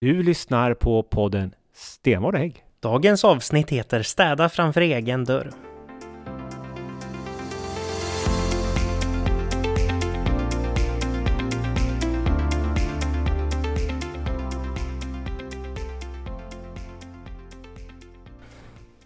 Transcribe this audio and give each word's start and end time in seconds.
Du 0.00 0.22
lyssnar 0.22 0.74
på 0.74 1.02
podden 1.02 1.54
Stenvård 1.74 2.34
och 2.34 2.40
Hägg. 2.40 2.64
Dagens 2.80 3.24
avsnitt 3.24 3.70
heter 3.70 4.02
Städa 4.02 4.48
framför 4.48 4.80
egen 4.80 5.24
dörr. 5.24 5.50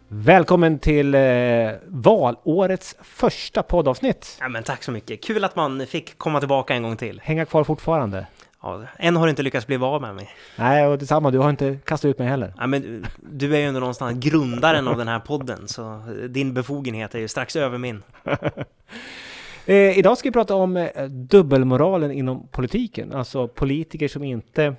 Välkommen 0.09 0.79
till 0.79 1.14
eh, 1.14 1.20
valårets 1.86 2.96
första 3.02 3.62
poddavsnitt. 3.62 4.38
Ja, 4.41 4.48
men 4.48 4.62
tack 4.62 4.82
så 4.82 4.93
mycket. 4.93 5.25
Kul 5.25 5.45
att 5.45 5.57
man 5.57 5.86
fick 5.86 6.18
komma 6.18 6.38
tillbaka 6.38 6.75
en 6.75 6.82
gång 6.82 6.96
till. 6.96 7.20
Hänga 7.25 7.45
kvar 7.45 7.64
fortfarande. 7.64 8.27
Ja, 8.62 8.82
än 8.98 9.16
har 9.16 9.27
du 9.27 9.30
inte 9.30 9.42
lyckats 9.42 9.66
bli 9.66 9.76
av 9.76 10.02
med 10.02 10.14
mig. 10.14 10.30
Nej, 10.56 10.86
och 10.86 10.98
detsamma. 10.98 11.30
Du 11.30 11.38
har 11.38 11.50
inte 11.50 11.79
kastat 11.84 12.08
ut 12.08 12.18
mig 12.18 12.29
heller. 12.29 12.54
Ja, 12.58 12.66
men 12.66 13.07
du 13.16 13.54
är 13.54 13.58
ju 13.58 13.64
ändå 13.64 13.80
någonstans 13.80 14.25
grundaren 14.25 14.89
av 14.89 14.98
den 14.98 15.08
här 15.08 15.21
podden, 15.21 15.68
så 15.68 16.02
din 16.29 16.54
befogenhet 16.54 17.14
är 17.14 17.18
ju 17.18 17.29
strax 17.29 17.57
över 17.57 17.79
min. 17.79 18.02
eh, 19.66 19.99
idag 19.99 20.18
ska 20.18 20.29
vi 20.29 20.32
prata 20.32 20.54
om 20.54 20.76
eh, 20.76 21.04
dubbelmoralen 21.04 22.12
inom 22.12 22.49
politiken. 22.49 23.12
Alltså 23.12 23.49
politiker 23.49 24.08
som 24.08 24.25
inte... 24.25 24.74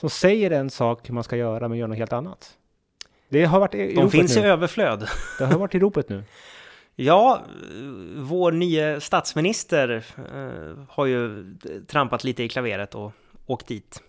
Som 0.00 0.10
säger 0.10 0.50
en 0.50 0.70
sak 0.70 1.08
hur 1.08 1.14
man 1.14 1.24
ska 1.24 1.36
göra, 1.36 1.68
men 1.68 1.78
gör 1.78 1.86
något 1.86 1.98
helt 1.98 2.12
annat. 2.12 2.50
Det 3.28 3.44
har 3.44 3.60
varit 3.60 3.74
i 3.74 3.94
De 3.94 4.10
finns 4.10 4.36
nu. 4.36 4.42
i 4.42 4.44
överflöd. 4.44 5.08
Det 5.38 5.44
har 5.44 5.58
varit 5.58 5.74
i 5.74 5.78
ropet 5.78 6.08
nu. 6.08 6.24
Ja, 7.02 7.40
vår 8.16 8.52
nya 8.52 9.00
statsminister 9.00 10.04
eh, 10.16 10.84
har 10.88 11.06
ju 11.06 11.54
trampat 11.86 12.24
lite 12.24 12.42
i 12.42 12.48
klaveret 12.48 12.94
och 12.94 13.12
åkt 13.46 13.66
dit. 13.66 14.02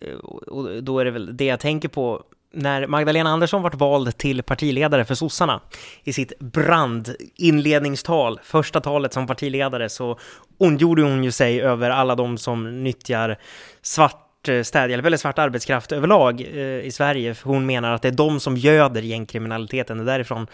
Eh, 0.00 0.14
och 0.14 0.82
då 0.82 0.98
är 0.98 1.04
det 1.04 1.10
väl 1.10 1.36
det 1.36 1.44
jag 1.44 1.60
tänker 1.60 1.88
på 1.88 2.22
när 2.52 2.86
Magdalena 2.86 3.30
Andersson 3.30 3.62
vart 3.62 3.74
vald 3.74 4.18
till 4.18 4.42
partiledare 4.42 5.04
för 5.04 5.14
sossarna 5.14 5.60
i 6.02 6.12
sitt 6.12 6.38
brandinledningstal, 6.38 8.40
första 8.42 8.80
talet 8.80 9.12
som 9.12 9.26
partiledare, 9.26 9.88
så 9.88 10.18
ondgjorde 10.58 11.02
hon 11.02 11.24
ju 11.24 11.30
sig 11.30 11.60
över 11.60 11.90
alla 11.90 12.14
de 12.14 12.38
som 12.38 12.82
nyttjar 12.82 13.38
svart 13.82 14.23
städhjälp 14.62 15.06
eller 15.06 15.16
svart 15.16 15.38
arbetskraft 15.38 15.92
överlag 15.92 16.40
eh, 16.40 16.86
i 16.86 16.90
Sverige. 16.92 17.34
Hon 17.42 17.66
menar 17.66 17.92
att 17.92 18.02
det 18.02 18.08
är 18.08 18.12
de 18.12 18.40
som 18.40 18.56
göder 18.56 19.02
gängkriminaliteten. 19.02 19.98
Det 19.98 20.02
är 20.02 20.06
därifrån 20.06 20.46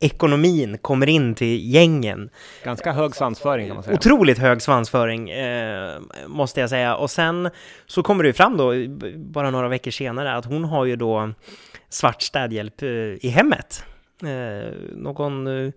ekonomin 0.00 0.78
kommer 0.78 1.08
in 1.08 1.34
till 1.34 1.74
gängen. 1.74 2.30
Ganska 2.64 2.92
hög 2.92 3.14
svansföring 3.14 3.66
kan 3.66 3.74
man 3.74 3.84
säga. 3.84 3.96
Otroligt 3.96 4.38
hög 4.38 4.62
svansföring, 4.62 5.30
eh, 5.30 5.98
måste 6.26 6.60
jag 6.60 6.70
säga. 6.70 6.96
Och 6.96 7.10
sen 7.10 7.50
så 7.86 8.02
kommer 8.02 8.22
det 8.22 8.28
ju 8.28 8.32
fram 8.32 8.56
då, 8.56 8.72
bara 9.16 9.50
några 9.50 9.68
veckor 9.68 9.90
senare, 9.90 10.34
att 10.34 10.44
hon 10.44 10.64
har 10.64 10.84
ju 10.84 10.96
då 10.96 11.32
svart 11.88 12.22
städhjälp 12.22 12.82
eh, 12.82 12.88
i 13.26 13.28
hemmet. 13.28 13.84
Eh, 14.22 14.72
någon 14.92 15.46
eh, 15.46 15.72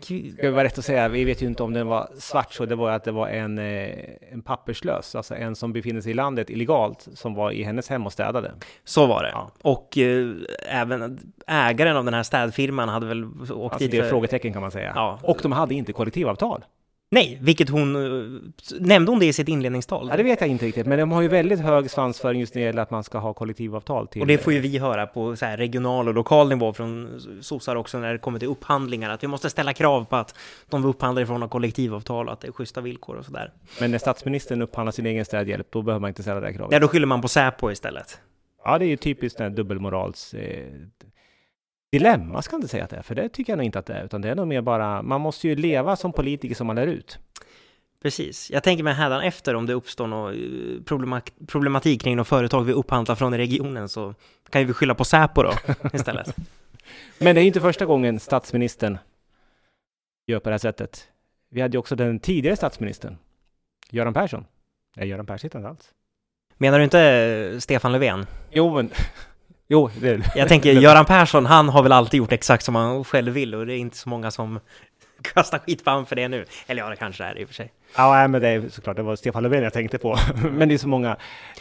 Ska 0.00 0.14
vi 0.14 0.50
vara 0.50 0.64
rätt 0.64 0.78
att 0.78 0.84
säga, 0.84 1.08
vi 1.08 1.24
vet 1.24 1.42
ju 1.42 1.46
inte 1.46 1.62
om 1.62 1.72
den 1.72 1.86
var 1.86 2.08
svart, 2.18 2.52
så 2.52 2.64
det 2.64 2.74
var 2.74 2.90
att 2.90 3.04
det 3.04 3.12
var 3.12 3.28
en, 3.28 3.58
eh, 3.58 3.90
en 4.32 4.42
papperslös, 4.42 5.14
alltså 5.14 5.34
en 5.34 5.56
som 5.56 5.72
befinner 5.72 6.00
sig 6.00 6.10
i 6.10 6.14
landet 6.14 6.50
illegalt, 6.50 7.08
som 7.14 7.34
var 7.34 7.50
i 7.50 7.62
hennes 7.62 7.88
hem 7.88 8.06
och 8.06 8.12
städade. 8.12 8.52
Så 8.84 9.06
var 9.06 9.22
det. 9.22 9.30
Ja. 9.30 9.50
Och 9.62 9.98
eh, 9.98 10.34
även 10.68 11.32
ägaren 11.46 11.96
av 11.96 12.04
den 12.04 12.14
här 12.14 12.22
städfirman 12.22 12.88
hade 12.88 13.06
väl 13.06 13.24
åkt 13.24 13.50
alltså 13.50 13.78
dit 13.78 13.90
det 13.90 13.98
är 13.98 14.02
för... 14.02 14.10
frågetecken 14.10 14.52
kan 14.52 14.62
man 14.62 14.70
säga. 14.70 14.92
Ja. 14.94 15.18
Och 15.22 15.38
de 15.42 15.52
hade 15.52 15.74
inte 15.74 15.92
kollektivavtal. 15.92 16.64
Nej, 17.10 17.38
vilket 17.42 17.68
hon... 17.68 17.96
eh, 17.96 18.40
Nämnde 18.80 19.12
hon 19.12 19.18
det 19.18 19.26
i 19.26 19.32
sitt 19.32 19.48
inledningstal? 19.48 20.08
Ja, 20.10 20.16
det 20.16 20.22
vet 20.22 20.40
jag 20.40 20.50
inte 20.50 20.66
riktigt, 20.66 20.86
men 20.86 20.98
de 20.98 21.12
har 21.12 21.22
ju 21.22 21.28
väldigt 21.28 21.60
hög 21.60 21.90
svansföring 21.90 22.40
just 22.40 22.54
när 22.54 22.62
det 22.62 22.66
gäller 22.66 22.82
att 22.82 22.90
man 22.90 23.04
ska 23.04 23.18
ha 23.18 23.34
kollektivavtal 23.34 24.08
till... 24.08 24.20
Och 24.22 24.26
det 24.28 24.38
får 24.38 24.52
ju 24.52 24.60
vi 24.60 24.78
höra 24.78 25.06
på 25.06 25.36
så 25.36 25.46
regional 25.46 26.08
och 26.08 26.14
lokal 26.14 26.48
nivå 26.48 26.72
från 26.72 27.20
sossar 27.40 27.76
också 27.76 27.98
när 27.98 28.12
det 28.12 28.18
kommer 28.18 28.38
till 28.38 28.48
upphandlingar, 28.48 29.10
att 29.10 29.22
vi 29.22 29.26
måste 29.26 29.50
ställa 29.50 29.72
krav 29.72 30.04
på 30.04 30.16
att 30.16 30.34
de 30.68 30.82
vi 30.82 30.88
upphandlar 30.88 31.22
ifrån 31.22 31.42
har 31.42 31.48
kollektivavtal 31.48 32.26
och 32.26 32.32
att 32.32 32.40
det 32.40 32.48
är 32.48 32.52
schyssta 32.52 32.80
villkor 32.80 33.16
och 33.16 33.24
sådär. 33.24 33.52
Men 33.80 33.90
när 33.90 33.98
statsministern 33.98 34.62
upphandlar 34.62 34.92
sin 34.92 35.06
egen 35.06 35.24
städhjälp, 35.24 35.66
då 35.70 35.82
behöver 35.82 36.00
man 36.00 36.08
inte 36.08 36.22
ställa 36.22 36.40
det 36.40 36.52
kravet. 36.52 36.72
Ja, 36.72 36.78
då 36.78 36.88
skyller 36.88 37.06
man 37.06 37.20
på 37.20 37.28
Säpo 37.28 37.70
istället. 37.70 38.20
Ja, 38.64 38.78
det 38.78 38.84
är 38.84 38.88
ju 38.88 38.96
typiskt 38.96 39.38
den 39.38 39.50
här 39.50 39.56
dubbelmorals... 39.56 40.34
Eh, 40.34 40.64
dilemma 41.92 42.42
ska 42.42 42.54
jag 42.54 42.58
inte 42.58 42.68
säga 42.68 42.84
att 42.84 42.90
det 42.90 42.96
är, 42.96 43.02
för 43.02 43.14
det 43.14 43.28
tycker 43.28 43.52
jag 43.52 43.56
nog 43.56 43.64
inte 43.64 43.78
att 43.78 43.86
det 43.86 43.94
är, 43.94 44.04
utan 44.04 44.20
det 44.20 44.28
är 44.28 44.34
nog 44.34 44.46
mer 44.46 44.60
bara, 44.60 45.02
man 45.02 45.20
måste 45.20 45.48
ju 45.48 45.56
leva 45.56 45.96
som 45.96 46.12
politiker 46.12 46.54
som 46.54 46.66
man 46.66 46.76
lär 46.76 46.86
ut. 46.86 47.18
Precis. 48.02 48.50
Jag 48.50 48.62
tänker 48.62 48.84
mig 48.84 49.26
efter 49.26 49.54
om 49.54 49.66
det 49.66 49.72
uppstår 49.72 50.06
någon 50.06 50.32
eh, 50.32 50.82
problematik 51.46 52.02
kring 52.02 52.16
något 52.16 52.28
företag 52.28 52.64
vi 52.64 52.72
upphandlar 52.72 53.14
från 53.14 53.36
regionen 53.36 53.88
så 53.88 54.14
kan 54.50 54.60
ju 54.60 54.66
vi 54.66 54.72
skylla 54.72 54.94
på 54.94 55.04
Säpo 55.04 55.42
då 55.42 55.52
istället. 55.92 56.36
Men 57.18 57.34
det 57.34 57.40
är 57.40 57.44
inte 57.44 57.60
första 57.60 57.86
gången 57.86 58.20
statsministern 58.20 58.98
gör 60.26 60.40
på 60.40 60.48
det 60.48 60.52
här 60.52 60.58
sättet. 60.58 61.08
Vi 61.50 61.60
hade 61.60 61.74
ju 61.74 61.78
också 61.78 61.96
den 61.96 62.20
tidigare 62.20 62.56
statsministern, 62.56 63.16
Göran 63.90 64.14
Persson. 64.14 64.44
Nej, 64.96 65.08
Göran 65.08 65.26
Persson 65.26 65.50
inte 65.54 65.68
alls. 65.68 65.92
Menar 66.56 66.78
du 66.78 66.84
inte 66.84 67.00
eh, 67.00 67.58
Stefan 67.58 67.92
Löfven? 67.92 68.26
Jo, 68.50 68.74
men 68.74 68.90
Jo, 69.68 69.90
det 70.00 70.08
är 70.08 70.18
det. 70.18 70.32
Jag 70.36 70.48
tänker 70.48 70.72
Göran 70.72 71.04
Persson, 71.04 71.46
han 71.46 71.68
har 71.68 71.82
väl 71.82 71.92
alltid 71.92 72.18
gjort 72.18 72.32
exakt 72.32 72.64
som 72.64 72.74
han 72.74 73.04
själv 73.04 73.32
vill 73.32 73.54
och 73.54 73.66
det 73.66 73.74
är 73.74 73.78
inte 73.78 73.96
så 73.96 74.08
många 74.08 74.30
som 74.30 74.60
kastar 75.22 75.58
skit 75.58 75.84
på 75.84 76.04
för 76.08 76.16
det 76.16 76.28
nu. 76.28 76.44
Eller 76.66 76.82
ja, 76.82 76.88
det 76.88 76.96
kanske 76.96 77.24
är 77.24 77.38
i 77.38 77.44
och 77.44 77.48
för 77.48 77.54
sig. 77.54 77.72
Ja, 77.96 78.28
men 78.28 78.42
det 78.42 78.48
är 78.48 78.68
såklart, 78.68 78.96
det 78.96 79.02
var 79.02 79.16
Stefan 79.16 79.42
Löfven 79.42 79.62
jag 79.62 79.72
tänkte 79.72 79.98
på. 79.98 80.18
men 80.50 80.68
det 80.68 80.74
är 80.74 80.78
så 80.78 80.88
många 80.88 81.16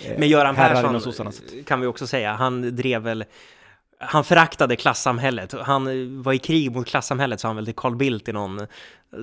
eh, 0.06 0.12
Men 0.17 0.29
Göran 0.29 0.56
Persson 0.56 1.31
kan 1.66 1.81
vi 1.81 1.88
också 1.88 2.07
säga, 2.07 2.34
han 2.34 2.75
drev 2.75 3.01
väl 3.01 3.25
han 4.00 4.23
föraktade 4.23 4.75
klassamhället. 4.75 5.53
Han 5.53 6.23
var 6.23 6.34
i 6.34 6.38
krig 6.38 6.72
mot 6.72 6.88
klassamhället, 6.88 7.40
sa 7.40 7.47
han 7.47 7.56
väl 7.56 7.66
till 7.66 7.75
Carl 7.75 7.96
Bildt 7.96 8.29
i 8.29 8.34
någon 8.34 8.67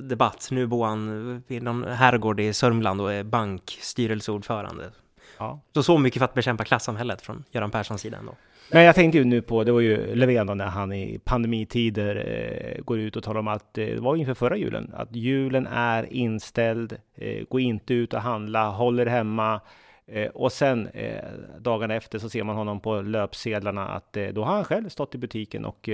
debatt. 0.03 0.47
Nu 0.51 0.67
bor 0.67 0.85
han 0.85 1.43
i 1.47 1.59
någon 1.59 1.83
herrgård 1.83 2.39
i 2.39 2.53
Sörmland 2.53 3.01
och 3.01 3.13
är 3.13 3.23
bankstyrelseordförande. 3.23 4.91
Ja. 5.37 5.59
Så 5.73 5.83
så 5.83 5.97
mycket 5.97 6.19
för 6.19 6.25
att 6.25 6.33
bekämpa 6.33 6.63
klassamhället 6.63 7.21
från 7.21 7.43
Göran 7.51 7.71
Perssons 7.71 8.01
sida 8.01 8.17
ändå. 8.17 8.35
Men 8.71 8.83
jag 8.83 8.95
tänkte 8.95 9.17
ju 9.17 9.23
nu 9.23 9.41
på, 9.41 9.63
det 9.63 9.71
var 9.71 9.79
ju 9.79 10.15
Löfven 10.15 10.47
då 10.47 10.53
när 10.53 10.65
han 10.65 10.93
i 10.93 11.19
pandemitider 11.23 12.15
eh, 12.15 12.83
går 12.83 12.99
ut 12.99 13.15
och 13.15 13.23
talar 13.23 13.39
om 13.39 13.47
att 13.47 13.77
eh, 13.77 13.85
det 13.85 13.99
var 13.99 14.15
inför 14.15 14.33
förra 14.33 14.57
julen, 14.57 14.91
att 14.93 15.15
julen 15.15 15.67
är 15.67 16.13
inställd, 16.13 16.97
eh, 17.15 17.43
gå 17.49 17.59
inte 17.59 17.93
ut 17.93 18.13
och 18.13 18.21
handla, 18.21 18.69
håller 18.69 19.05
hemma. 19.05 19.61
Eh, 20.07 20.27
och 20.27 20.51
sen 20.51 20.87
eh, 20.87 21.23
dagarna 21.59 21.95
efter 21.95 22.19
så 22.19 22.29
ser 22.29 22.43
man 22.43 22.55
honom 22.55 22.79
på 22.79 23.01
löpsedlarna 23.01 23.87
att 23.87 24.17
eh, 24.17 24.27
då 24.27 24.43
har 24.43 24.55
han 24.55 24.63
själv 24.63 24.89
stått 24.89 25.15
i 25.15 25.17
butiken 25.17 25.65
och 25.65 25.89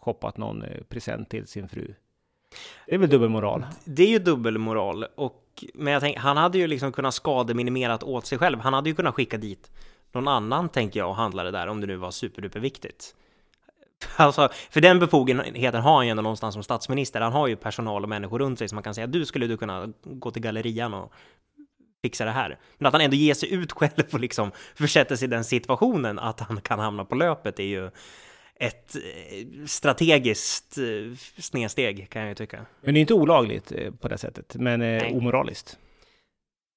shoppat 0.00 0.36
någon 0.36 0.64
present 0.88 1.30
till 1.30 1.46
sin 1.46 1.68
fru. 1.68 1.94
Det 2.86 2.94
är 2.94 2.98
väl 2.98 3.10
dubbelmoral? 3.10 3.66
Det 3.84 4.02
är 4.02 4.08
ju 4.08 4.18
dubbelmoral. 4.18 5.04
Och, 5.14 5.64
men 5.74 5.92
jag 5.92 6.02
tänker, 6.02 6.20
han 6.20 6.36
hade 6.36 6.58
ju 6.58 6.66
liksom 6.66 6.92
kunnat 6.92 7.14
skademinimerat 7.14 8.02
åt 8.02 8.26
sig 8.26 8.38
själv. 8.38 8.60
Han 8.60 8.74
hade 8.74 8.88
ju 8.88 8.94
kunnat 8.94 9.14
skicka 9.14 9.36
dit 9.36 9.70
någon 10.12 10.28
annan, 10.28 10.68
tänker 10.68 11.00
jag, 11.00 11.08
och 11.08 11.16
handla 11.16 11.42
det 11.42 11.50
där 11.50 11.66
om 11.66 11.80
det 11.80 11.86
nu 11.86 11.96
var 11.96 12.10
superduperviktigt. 12.10 13.14
Alltså, 14.16 14.48
för 14.70 14.80
den 14.80 14.98
befogenheten 14.98 15.82
har 15.82 15.96
han 15.96 16.06
ju 16.06 16.10
ändå 16.10 16.22
någonstans 16.22 16.52
som 16.54 16.62
statsminister. 16.62 17.20
Han 17.20 17.32
har 17.32 17.46
ju 17.46 17.56
personal 17.56 18.02
och 18.02 18.08
människor 18.08 18.38
runt 18.38 18.58
sig 18.58 18.68
som 18.68 18.76
man 18.76 18.82
kan 18.82 18.94
säga, 18.94 19.06
du 19.06 19.26
skulle 19.26 19.46
du 19.46 19.56
kunna 19.56 19.92
gå 20.02 20.30
till 20.30 20.42
gallerian 20.42 20.94
och 20.94 21.12
fixa 22.02 22.24
det 22.24 22.30
här. 22.30 22.58
Men 22.78 22.86
att 22.86 22.92
han 22.92 23.00
ändå 23.00 23.16
ger 23.16 23.34
sig 23.34 23.52
ut 23.52 23.72
själv 23.72 24.04
och 24.12 24.20
liksom 24.20 24.50
försätter 24.74 25.16
sig 25.16 25.26
i 25.26 25.30
den 25.30 25.44
situationen 25.44 26.18
att 26.18 26.40
han 26.40 26.60
kan 26.60 26.78
hamna 26.78 27.04
på 27.04 27.14
löpet 27.14 27.58
är 27.60 27.64
ju 27.64 27.90
ett 28.60 28.96
eh, 28.96 29.66
strategiskt 29.66 30.78
eh, 30.78 30.84
snedsteg 31.38 32.10
kan 32.10 32.22
jag 32.22 32.36
tycka. 32.36 32.66
Men 32.80 32.94
det 32.94 32.98
är 32.98 33.00
inte 33.00 33.14
olagligt 33.14 33.72
eh, 33.72 33.90
på 33.90 34.08
det 34.08 34.18
sättet, 34.18 34.54
men 34.54 34.80
Nej. 34.80 35.12
omoraliskt. 35.14 35.78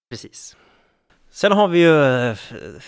Precis. 0.10 0.58
Sen 1.32 1.52
har 1.52 1.68
vi 1.68 1.80
ju 1.80 1.92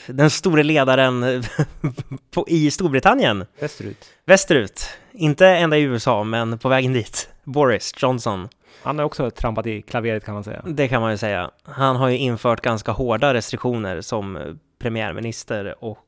den 0.07 0.29
store 0.29 0.63
ledaren 0.63 1.43
på, 2.31 2.45
i 2.47 2.71
Storbritannien. 2.71 3.45
Västerut. 3.59 4.05
Västerut. 4.25 4.89
Inte 5.11 5.47
ända 5.47 5.77
i 5.77 5.81
USA, 5.81 6.23
men 6.23 6.59
på 6.59 6.69
vägen 6.69 6.93
dit. 6.93 7.29
Boris 7.43 7.93
Johnson. 7.97 8.49
Han 8.83 8.97
har 8.97 9.05
också 9.05 9.31
trampat 9.31 9.67
i 9.67 9.81
klaveret 9.81 10.25
kan 10.25 10.33
man 10.33 10.43
säga. 10.43 10.61
Det 10.67 10.87
kan 10.87 11.01
man 11.01 11.11
ju 11.11 11.17
säga. 11.17 11.51
Han 11.63 11.95
har 11.95 12.09
ju 12.09 12.17
infört 12.17 12.61
ganska 12.61 12.91
hårda 12.91 13.33
restriktioner 13.33 14.01
som 14.01 14.59
premiärminister 14.79 15.83
och 15.83 16.04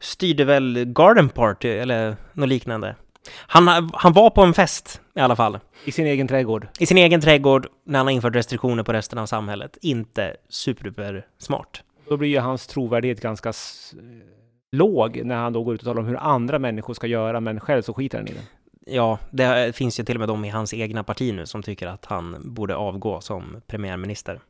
styrde 0.00 0.44
väl 0.44 0.84
Garden 0.84 1.28
Party 1.28 1.68
eller 1.68 2.16
något 2.32 2.48
liknande. 2.48 2.96
Han, 3.46 3.90
han 3.92 4.12
var 4.12 4.30
på 4.30 4.42
en 4.42 4.54
fest 4.54 5.00
i 5.14 5.20
alla 5.20 5.36
fall. 5.36 5.58
I 5.84 5.92
sin 5.92 6.06
egen 6.06 6.28
trädgård? 6.28 6.68
I 6.78 6.86
sin 6.86 6.98
egen 6.98 7.20
trädgård 7.20 7.66
när 7.84 7.98
han 7.98 8.06
har 8.06 8.12
infört 8.12 8.34
restriktioner 8.34 8.82
på 8.82 8.92
resten 8.92 9.18
av 9.18 9.26
samhället. 9.26 9.78
Inte 9.82 10.36
superduper 10.48 11.26
smart. 11.38 11.82
Då 12.08 12.16
blir 12.16 12.28
ju 12.28 12.38
hans 12.38 12.66
trovärdighet 12.66 13.20
ganska 13.20 13.52
låg 14.72 15.20
när 15.24 15.36
han 15.36 15.52
då 15.52 15.62
går 15.62 15.74
ut 15.74 15.80
och 15.80 15.86
talar 15.86 16.00
om 16.00 16.06
hur 16.06 16.16
andra 16.16 16.58
människor 16.58 16.94
ska 16.94 17.06
göra, 17.06 17.40
men 17.40 17.60
själv 17.60 17.82
så 17.82 17.94
skiter 17.94 18.18
han 18.18 18.28
i 18.28 18.32
det. 18.32 18.44
Ja, 18.86 19.18
det 19.30 19.76
finns 19.76 20.00
ju 20.00 20.04
till 20.04 20.16
och 20.16 20.20
med 20.20 20.28
de 20.28 20.44
i 20.44 20.48
hans 20.48 20.74
egna 20.74 21.04
parti 21.04 21.34
nu 21.34 21.46
som 21.46 21.62
tycker 21.62 21.86
att 21.86 22.04
han 22.04 22.36
borde 22.54 22.76
avgå 22.76 23.20
som 23.20 23.60
premiärminister. 23.66 24.40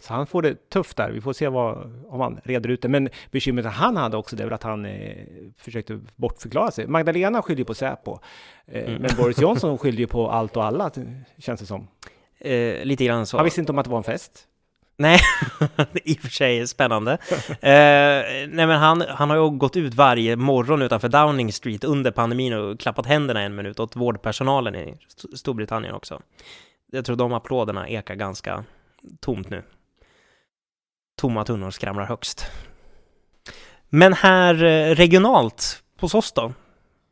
Så 0.00 0.14
han 0.14 0.26
får 0.26 0.42
det 0.42 0.70
tufft 0.70 0.96
där. 0.96 1.10
Vi 1.10 1.20
får 1.20 1.32
se 1.32 1.48
vad, 1.48 2.04
om 2.08 2.20
han 2.20 2.40
reder 2.44 2.70
ut 2.70 2.82
det. 2.82 2.88
Men 2.88 3.08
bekymret 3.30 3.66
han 3.66 3.96
hade 3.96 4.16
också, 4.16 4.36
det 4.36 4.42
är 4.42 4.44
väl 4.44 4.54
att 4.54 4.62
han 4.62 4.86
eh, 4.86 5.16
försökte 5.58 6.00
bortförklara 6.16 6.70
sig. 6.70 6.86
Magdalena 6.86 7.42
skyllde 7.42 7.64
på 7.64 7.74
Säpo. 7.74 8.18
Eh, 8.66 8.84
mm. 8.84 9.02
Men 9.02 9.10
Boris 9.16 9.40
Johnson 9.40 9.78
skyllde 9.78 10.00
ju 10.00 10.06
på 10.06 10.30
allt 10.30 10.56
och 10.56 10.64
alla, 10.64 10.90
känns 11.38 11.60
det 11.60 11.66
som. 11.66 11.88
Eh, 12.38 12.84
lite 12.84 13.04
grann 13.04 13.26
så. 13.26 13.36
Han 13.36 13.44
visste 13.44 13.60
inte 13.60 13.72
om 13.72 13.78
att 13.78 13.84
det 13.84 13.90
var 13.90 13.98
en 13.98 14.04
fest. 14.04 14.46
Nej, 14.96 15.20
i 16.04 16.14
och 16.14 16.20
för 16.20 16.28
sig 16.28 16.66
spännande. 16.66 17.12
eh, 17.48 17.58
nej 18.48 18.66
men 18.66 18.70
han, 18.70 19.04
han 19.08 19.30
har 19.30 19.36
ju 19.36 19.50
gått 19.50 19.76
ut 19.76 19.94
varje 19.94 20.36
morgon 20.36 20.82
utanför 20.82 21.08
Downing 21.08 21.52
Street 21.52 21.84
under 21.84 22.10
pandemin 22.10 22.52
och 22.52 22.80
klappat 22.80 23.06
händerna 23.06 23.42
en 23.42 23.54
minut 23.54 23.80
åt 23.80 23.96
vårdpersonalen 23.96 24.74
i 24.74 24.94
Storbritannien 25.36 25.94
också. 25.94 26.20
Jag 26.92 27.04
tror 27.04 27.16
de 27.16 27.32
applåderna 27.32 27.88
ekar 27.88 28.14
ganska 28.14 28.64
tomt 29.20 29.50
nu. 29.50 29.62
Tomma 31.16 31.44
tunnor 31.44 31.70
skramlar 31.70 32.04
högst. 32.04 32.46
Men 33.88 34.12
här 34.12 34.64
eh, 34.64 34.94
regionalt, 34.94 35.82
hos 36.00 36.14
oss 36.14 36.32
då? 36.32 36.52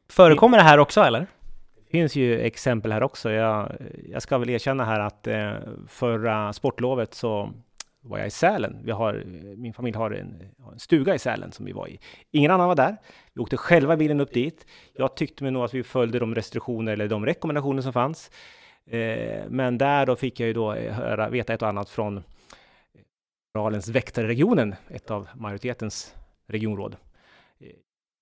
Förekommer 0.08 0.58
det 0.58 0.64
här 0.64 0.78
också 0.78 1.00
eller? 1.00 1.26
Det 1.74 1.90
finns 1.90 2.16
ju 2.16 2.40
exempel 2.40 2.92
här 2.92 3.02
också. 3.02 3.30
Jag, 3.30 3.72
jag 4.08 4.22
ska 4.22 4.38
väl 4.38 4.50
erkänna 4.50 4.84
här 4.84 5.00
att 5.00 5.26
eh, 5.26 5.52
förra 5.88 6.52
sportlovet 6.52 7.14
så 7.14 7.52
var 8.00 8.18
jag 8.18 8.26
i 8.26 8.30
Sälen. 8.30 8.78
Vi 8.84 8.90
har, 8.90 9.22
min 9.56 9.72
familj 9.72 9.96
har 9.96 10.10
en, 10.10 10.42
har 10.62 10.72
en, 10.72 10.78
stuga 10.78 11.14
i 11.14 11.18
Sälen 11.18 11.52
som 11.52 11.66
vi 11.66 11.72
var 11.72 11.88
i. 11.88 12.00
Ingen 12.30 12.50
annan 12.50 12.68
var 12.68 12.74
där. 12.74 12.96
Vi 13.34 13.40
åkte 13.40 13.56
själva 13.56 13.96
bilen 13.96 14.20
upp 14.20 14.32
dit. 14.32 14.66
Jag 14.96 15.16
tyckte 15.16 15.42
mig 15.42 15.52
nog 15.52 15.64
att 15.64 15.74
vi 15.74 15.82
följde 15.82 16.18
de 16.18 16.34
restriktioner 16.34 16.92
eller 16.92 17.08
de 17.08 17.26
rekommendationer 17.26 17.82
som 17.82 17.92
fanns. 17.92 18.30
Eh, 18.90 19.44
men 19.48 19.78
där 19.78 20.06
då 20.06 20.16
fick 20.16 20.40
jag 20.40 20.46
ju 20.46 20.52
då 20.52 20.72
eh, 20.72 20.94
höra, 20.94 21.28
veta 21.28 21.54
ett 21.54 21.62
och 21.62 21.68
annat 21.68 21.88
från 21.88 22.16
eh, 22.16 22.22
Moralens 23.54 23.88
väktarregionen, 23.88 24.74
ett 24.88 25.10
av 25.10 25.28
majoritetens 25.34 26.14
regionråd. 26.46 26.96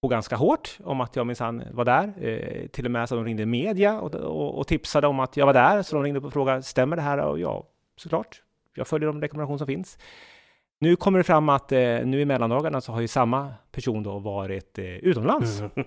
Och 0.03 0.11
ganska 0.11 0.37
hårt 0.37 0.79
om 0.85 1.01
att 1.01 1.17
jag 1.17 1.27
minsann 1.27 1.63
var 1.73 1.85
där. 1.85 2.69
Till 2.69 2.85
och 2.85 2.91
med 2.91 3.09
så 3.09 3.15
de 3.15 3.25
ringde 3.25 3.47
media 3.47 4.01
och, 4.01 4.15
och, 4.15 4.59
och, 4.59 4.67
tipsade 4.67 5.07
om 5.07 5.21
att 5.21 5.37
jag 5.37 5.47
var 5.47 5.55
där. 5.55 5.83
Så 5.83 5.97
de 5.97 6.05
ringde 6.05 6.21
och 6.21 6.33
frågade, 6.33 6.63
stämmer 6.63 6.97
det 6.97 7.03
här? 7.03 7.19
Och 7.19 7.39
ja, 7.39 7.67
såklart. 7.97 8.43
Jag 8.75 8.87
följer 8.87 9.07
de 9.07 9.21
rekommendationer 9.21 9.59
som 9.59 9.67
finns. 9.67 9.99
Nu 10.79 10.97
kommer 10.97 11.19
det 11.19 11.25
fram 11.25 11.49
att 11.49 11.73
eh, 11.73 11.79
nu 12.05 12.21
i 12.21 12.25
mellandagarna 12.25 12.81
så 12.81 12.93
har 12.93 13.01
ju 13.01 13.09
samma 13.09 13.55
person 13.71 14.03
då 14.03 14.19
varit 14.19 14.79
eh, 14.79 14.85
utomlands. 14.85 15.61
Mm. 15.61 15.71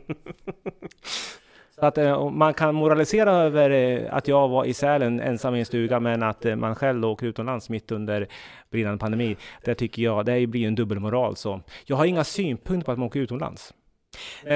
så 1.79 1.85
att 1.85 1.97
eh, 1.97 2.29
man 2.29 2.53
kan 2.53 2.75
moralisera 2.75 3.31
över 3.31 3.69
eh, 3.69 4.13
att 4.13 4.27
jag 4.27 4.47
var 4.47 4.65
i 4.65 4.73
Sälen 4.73 5.19
ensam 5.19 5.55
i 5.55 5.59
en 5.59 5.65
stuga, 5.65 5.99
men 5.99 6.23
att 6.23 6.45
eh, 6.45 6.55
man 6.55 6.75
själv 6.75 7.05
åker 7.05 7.27
utomlands 7.27 7.69
mitt 7.69 7.91
under 7.91 8.27
brinnande 8.71 8.97
pandemi. 8.97 9.37
Det 9.63 9.75
tycker 9.75 10.01
jag, 10.01 10.25
det 10.25 10.47
blir 10.47 10.67
en 10.67 10.75
dubbelmoral. 10.75 11.35
Så 11.35 11.61
jag 11.85 11.95
har 11.95 12.05
inga 12.05 12.23
synpunkter 12.23 12.85
på 12.85 12.91
att 12.91 12.97
man 12.97 13.07
åker 13.07 13.19
utomlands. 13.19 13.73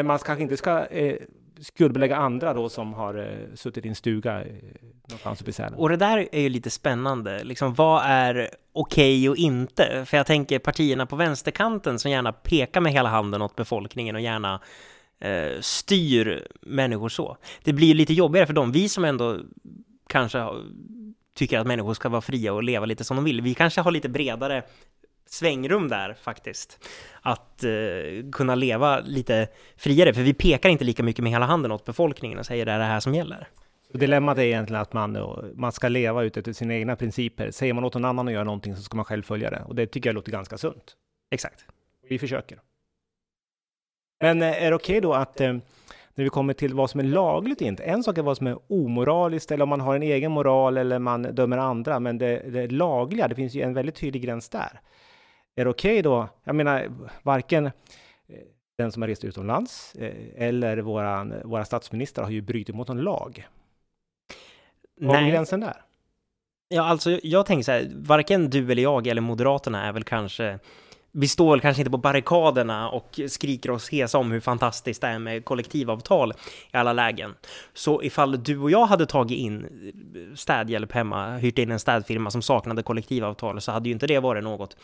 Man 0.04 0.20
kanske 0.20 0.44
inte 0.44 0.58
ska 0.58 0.86
skuldbelägga 1.64 2.16
andra 2.16 2.54
då 2.54 2.70
som 2.70 2.94
har 2.94 3.16
eh, 3.16 3.56
suttit 3.56 3.86
i 3.86 3.90
en 3.90 3.96
stuga 3.96 4.42
eh, 4.42 4.48
någonstans 5.08 5.42
uppe 5.42 5.50
i 5.50 5.54
Sälen. 5.54 5.74
Och 5.74 5.90
det 5.90 5.98
där 5.98 6.28
är 6.32 6.42
ju 6.42 6.50
lite 6.50 6.70
spännande. 6.70 7.44
Liksom, 7.44 7.74
vad 7.74 8.02
är 8.06 8.50
okej 8.74 9.20
okay 9.20 9.30
och 9.30 9.36
inte? 9.36 10.06
För 10.06 10.18
jag 10.18 10.26
tänker 10.26 10.60
partierna 10.60 11.06
på 11.06 11.16
vänsterkanten 11.16 12.00
som 12.00 12.12
gärna 12.12 12.32
pekar 12.32 12.82
med 12.82 12.92
hela 12.92 13.10
handen 13.10 13.42
åt 13.42 13.56
befolkningen 13.56 14.16
och 14.16 14.22
gärna 14.22 14.60
eh, 15.24 15.62
styr 15.62 16.48
människor 16.62 17.10
så. 17.10 17.38
Det 17.64 17.74
blir 17.74 17.96
lite 17.96 18.14
jobbigare 18.14 18.48
för 18.48 18.54
dem. 18.54 18.72
Vi 18.72 18.90
som 18.90 19.06
ändå 19.06 19.40
kanske 20.08 20.48
tycker 21.34 21.60
att 21.60 21.68
människor 21.68 21.94
ska 21.94 22.10
vara 22.10 22.22
fria 22.22 22.54
och 22.54 22.64
leva 22.64 22.86
lite 22.86 23.04
som 23.04 23.16
de 23.16 23.26
vill. 23.26 23.42
Vi 23.42 23.54
kanske 23.54 23.82
har 23.82 23.92
lite 23.92 24.10
bredare 24.10 24.64
svängrum 25.26 25.88
där 25.88 26.14
faktiskt. 26.14 26.90
Att 27.22 27.64
eh, 27.64 27.72
kunna 28.32 28.56
leva 28.56 29.00
lite 29.00 29.48
friare, 29.78 30.14
för 30.14 30.22
vi 30.22 30.34
pekar 30.34 30.70
inte 30.70 30.84
lika 30.84 31.04
mycket 31.04 31.24
med 31.24 31.32
hela 31.32 31.46
handen 31.46 31.72
åt 31.72 31.86
befolkningen 31.86 32.40
och 32.40 32.46
säger 32.46 32.66
det 32.66 32.72
är 32.72 32.80
det 32.80 32.86
här 32.86 33.00
som 33.00 33.16
gäller. 33.16 33.48
Så 33.92 33.98
dilemmat 33.98 34.38
är 34.38 34.42
egentligen 34.42 34.82
att 34.82 34.94
man, 34.94 35.18
man 35.56 35.72
ska 35.72 35.88
leva 35.88 36.24
utifrån 36.24 36.54
sina 36.54 36.74
egna 36.74 36.96
principer. 36.96 37.52
Säger 37.52 37.74
man 37.74 37.84
åt 37.84 37.94
någon 37.94 38.06
annan 38.06 38.28
att 38.28 38.34
göra 38.34 38.44
någonting 38.44 38.76
så 38.76 38.82
ska 38.82 38.96
man 38.96 39.06
själv 39.06 39.24
följa 39.24 39.50
det. 39.50 39.64
Och 39.68 39.76
det 39.76 39.88
tycker 39.88 40.10
jag 40.10 40.16
låter 40.16 40.32
ganska 40.32 40.58
sunt. 40.58 40.96
Exakt. 41.32 41.66
Vi 42.10 42.20
försöker. 42.20 42.60
Men 44.20 44.42
eh, 44.42 44.64
är 44.64 44.70
det 44.70 44.76
okej 44.76 44.98
okay 44.98 45.00
då 45.00 45.14
att 45.14 45.42
eh, 45.42 45.54
när 46.16 46.24
vi 46.24 46.30
kommer 46.30 46.54
till 46.54 46.74
vad 46.74 46.90
som 46.90 47.00
är 47.00 47.04
lagligt 47.04 47.62
inte. 47.62 47.84
En 47.84 48.04
sak 48.04 48.18
är 48.18 48.22
vad 48.22 48.38
som 48.38 48.48
är 48.48 48.58
omoraliskt 48.68 49.52
eller 49.52 49.64
om 49.64 49.70
man 49.70 49.82
har 49.82 49.96
en 49.96 50.04
egen 50.04 50.32
moral 50.32 50.78
eller 50.78 51.00
man 51.00 51.22
dömer 51.22 51.58
andra. 51.58 52.00
Men 52.00 52.18
det, 52.18 52.40
det 52.40 52.68
lagliga, 52.68 53.28
det 53.28 53.36
finns 53.36 53.54
ju 53.54 53.62
en 53.62 53.74
väldigt 53.74 53.96
tydlig 53.96 54.24
gräns 54.24 54.50
där. 54.50 54.82
Är 55.56 55.64
det 55.66 55.70
okej 55.70 55.92
okay 55.92 56.02
då? 56.02 56.28
Jag 56.44 56.56
menar, 56.56 56.92
varken 57.24 57.66
eh, 57.66 57.72
den 58.78 58.92
som 58.92 59.02
har 59.02 59.10
rest 59.10 59.24
utomlands 59.24 59.96
eller 60.36 60.78
våran, 60.78 61.34
våra 61.44 61.66
statsministrar 61.66 62.24
har 62.24 62.32
ju 62.32 62.42
brutit 62.42 62.76
mot 62.76 62.88
någon 62.88 63.02
lag. 63.02 63.48
Var 64.96 65.16
är 65.16 65.30
gränsen 65.30 65.60
där? 65.60 65.82
Ja, 66.68 66.84
alltså 66.84 67.20
jag 67.24 67.46
tänker 67.46 67.64
så 67.64 67.72
här, 67.72 67.92
varken 67.96 68.50
du 68.50 68.72
eller 68.72 68.84
jag 68.84 69.08
eller 69.08 69.22
Moderaterna 69.22 69.86
är 69.86 69.92
väl 69.92 70.04
kanske 70.04 70.60
vi 71.14 71.28
står 71.28 71.52
väl 71.52 71.62
kanske 71.62 71.82
inte 71.82 71.92
på 71.92 71.98
barrikaderna 71.98 72.90
och 72.90 73.20
skriker 73.28 73.72
oss 73.72 73.90
hesa 73.90 74.18
om 74.18 74.32
hur 74.32 74.40
fantastiskt 74.40 75.02
det 75.02 75.08
är 75.08 75.20
med 75.20 75.46
kollektivavtal 75.46 76.34
i 76.74 76.78
alla 76.78 76.94
lägen. 76.94 77.36
Så 77.74 78.04
ifall 78.04 78.44
du 78.44 78.58
och 78.58 78.72
jag 78.72 78.86
hade 78.86 79.06
tagit 79.06 79.38
in 79.38 79.68
städhjälp 80.36 80.92
hemma, 80.92 81.38
hyrt 81.38 81.60
in 81.60 81.72
en 81.72 81.80
städfirma 81.80 82.32
som 82.32 82.42
saknade 82.42 82.84
kollektivavtal, 82.84 83.62
så 83.62 83.72
hade 83.72 83.90
ju 83.90 83.94
inte 83.94 84.08
det 84.08 84.20
varit 84.20 84.44
något 84.44 84.78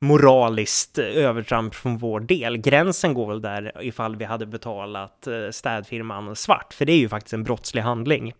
moraliskt 0.00 0.98
övertramp 0.98 1.74
från 1.74 1.98
vår 1.98 2.20
del. 2.20 2.56
Gränsen 2.56 3.14
går 3.14 3.28
väl 3.28 3.42
där 3.42 3.72
ifall 3.80 4.16
vi 4.16 4.24
hade 4.24 4.46
betalat 4.46 5.26
eh, 5.26 5.50
städfirman 5.50 6.36
svart, 6.36 6.74
för 6.74 6.84
det 6.84 6.92
är 6.92 6.98
ju 6.98 7.08
faktiskt 7.08 7.34
en 7.34 7.44
brottslig 7.44 7.82
handling. 7.82 8.34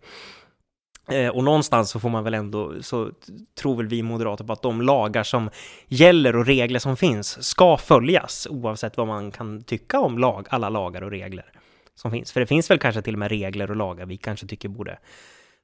Eh, 1.09 1.29
och 1.29 1.43
någonstans 1.43 1.89
så 1.89 1.99
får 1.99 2.09
man 2.09 2.23
väl 2.23 2.33
ändå, 2.33 2.73
så 2.81 3.11
tror 3.61 3.75
väl 3.75 3.87
vi 3.87 4.03
moderater 4.03 4.43
på 4.43 4.53
att 4.53 4.61
de 4.61 4.81
lagar 4.81 5.23
som 5.23 5.49
gäller 5.87 6.35
och 6.35 6.45
regler 6.45 6.79
som 6.79 6.97
finns 6.97 7.43
ska 7.43 7.77
följas, 7.77 8.47
oavsett 8.49 8.97
vad 8.97 9.07
man 9.07 9.31
kan 9.31 9.63
tycka 9.63 9.99
om 9.99 10.17
lag, 10.17 10.47
alla 10.49 10.69
lagar 10.69 11.01
och 11.01 11.11
regler 11.11 11.45
som 11.95 12.11
finns. 12.11 12.31
För 12.31 12.39
det 12.39 12.47
finns 12.47 12.71
väl 12.71 12.79
kanske 12.79 13.01
till 13.01 13.15
och 13.15 13.19
med 13.19 13.29
regler 13.29 13.69
och 13.69 13.75
lagar 13.75 14.05
vi 14.05 14.17
kanske 14.17 14.47
tycker 14.47 14.69
borde 14.69 14.97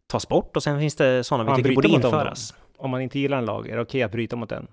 tas 0.07 0.27
bort 0.27 0.55
och 0.55 0.63
sen 0.63 0.79
finns 0.79 0.95
det 0.95 1.23
sådana 1.23 1.55
vi 1.55 1.63
tycker 1.63 1.75
borde 1.75 1.87
införas. 1.87 2.53
Om 2.77 2.91
man 2.91 3.01
inte 3.01 3.19
gillar 3.19 3.37
en 3.37 3.45
lag, 3.45 3.69
är 3.69 3.75
det 3.75 3.81
okej 3.81 3.99
okay 3.99 4.01
att 4.01 4.11
bryta 4.11 4.35
mot 4.35 4.49
den? 4.49 4.67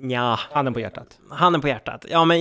Ja. 0.00 0.38
Handen 0.50 0.74
på 0.74 0.80
hjärtat. 0.80 1.18
Handen 1.30 1.60
på 1.60 1.68
hjärtat. 1.68 2.06
Ja, 2.10 2.24
men 2.24 2.38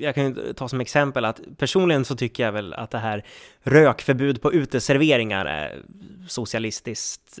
jag 0.00 0.14
kan 0.14 0.24
ju 0.24 0.52
ta 0.52 0.68
som 0.68 0.80
exempel 0.80 1.24
att 1.24 1.40
personligen 1.58 2.04
så 2.04 2.16
tycker 2.16 2.44
jag 2.44 2.52
väl 2.52 2.74
att 2.74 2.90
det 2.90 2.98
här 2.98 3.24
rökförbud 3.62 4.42
på 4.42 4.52
uteserveringar 4.52 5.46
är 5.46 5.82
socialistiskt 6.28 7.38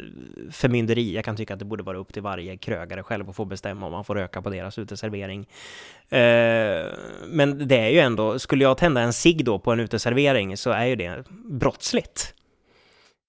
förmynderi. 0.50 1.14
Jag 1.14 1.24
kan 1.24 1.36
tycka 1.36 1.52
att 1.52 1.58
det 1.58 1.64
borde 1.64 1.82
vara 1.82 1.98
upp 1.98 2.12
till 2.12 2.22
varje 2.22 2.56
krögare 2.56 3.02
själv 3.02 3.30
att 3.30 3.36
få 3.36 3.44
bestämma 3.44 3.86
om 3.86 3.92
man 3.92 4.04
får 4.04 4.14
röka 4.14 4.42
på 4.42 4.50
deras 4.50 4.78
uteservering. 4.78 5.48
Eh, 6.08 6.86
men 7.26 7.68
det 7.68 7.78
är 7.78 7.88
ju 7.88 7.98
ändå, 7.98 8.38
skulle 8.38 8.64
jag 8.64 8.78
tända 8.78 9.00
en 9.00 9.12
cigg 9.12 9.44
då 9.44 9.58
på 9.58 9.72
en 9.72 9.80
uteservering 9.80 10.56
så 10.56 10.70
är 10.70 10.84
ju 10.84 10.96
det 10.96 11.24
brottsligt. 11.44 12.34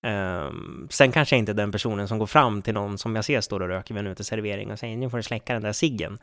Um, 0.04 0.88
sen 0.92 1.12
kanske 1.12 1.36
jag 1.36 1.40
inte 1.40 1.52
är 1.52 1.54
den 1.54 1.72
personen 1.72 2.08
som 2.08 2.20
går 2.20 2.28
fram 2.28 2.62
till 2.62 2.74
någon 2.74 2.98
som 2.98 3.16
jag 3.16 3.26
ser 3.26 3.42
står 3.42 3.60
och 3.60 3.68
röker 3.68 3.94
vid 3.94 4.06
en 4.06 4.12
uteservering 4.12 4.72
och 4.72 4.80
säger 4.80 4.98
nu 4.98 5.10
får 5.10 5.18
du 5.18 5.24
släcka 5.24 5.54
den 5.54 5.62
där 5.62 5.74
ciggen. 5.74 6.20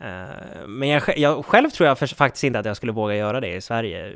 Uh, 0.00 0.66
men 0.66 0.88
jag, 0.88 1.18
jag, 1.18 1.44
själv 1.44 1.70
tror 1.70 1.88
jag 1.88 1.98
för, 1.98 2.06
faktiskt 2.06 2.44
inte 2.44 2.58
att 2.58 2.66
jag 2.66 2.76
skulle 2.76 2.92
våga 2.92 3.14
göra 3.14 3.40
det 3.40 3.54
i 3.54 3.60
Sverige 3.60 4.12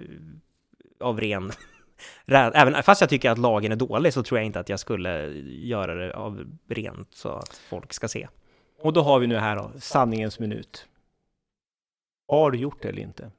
av 1.01 1.21
ren 1.21 1.53
Även 2.27 2.83
fast 2.83 3.01
jag 3.01 3.11
tycker 3.11 3.31
att 3.31 3.39
lagen 3.39 3.73
är 3.73 3.77
dålig 3.77 4.13
så 4.13 4.23
tror 4.23 4.39
jag 4.39 4.47
inte 4.47 4.61
att 4.61 4.69
jag 4.69 4.81
skulle 4.81 5.27
göra 5.47 5.95
det 5.95 6.15
av 6.15 6.45
rent 6.69 7.15
så 7.15 7.29
att 7.29 7.61
folk 7.69 7.93
ska 7.93 8.09
se. 8.09 8.29
Och 8.83 8.93
då 8.93 9.03
har 9.03 9.19
vi 9.19 9.27
nu 9.27 9.37
här 9.37 9.57
då, 9.57 9.73
sanningens 9.79 10.39
minut. 10.39 10.87
Har 12.29 12.51
du 12.51 12.59
gjort 12.59 12.83
det 12.83 12.89
eller 12.89 13.03
inte? 13.03 13.31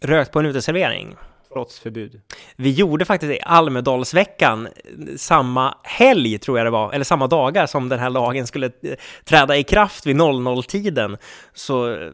Rökt 0.00 0.32
på 0.32 0.40
en 0.40 0.46
uteservering? 0.46 1.16
Trots 1.54 1.78
förbud. 1.78 2.20
Vi 2.56 2.70
gjorde 2.70 3.04
faktiskt 3.04 3.32
i 3.32 3.38
Almedalsveckan 3.42 4.68
samma 5.16 5.78
helg, 5.82 6.38
tror 6.38 6.58
jag 6.58 6.66
det 6.66 6.70
var, 6.70 6.92
eller 6.92 7.04
samma 7.04 7.26
dagar 7.26 7.66
som 7.66 7.88
den 7.88 7.98
här 7.98 8.10
lagen 8.10 8.46
skulle 8.46 8.66
eh, 8.66 8.94
träda 9.24 9.56
i 9.56 9.62
kraft 9.62 10.06
vid 10.06 10.16
00-tiden. 10.16 11.16
Så 11.52 11.92
eh, 11.92 12.10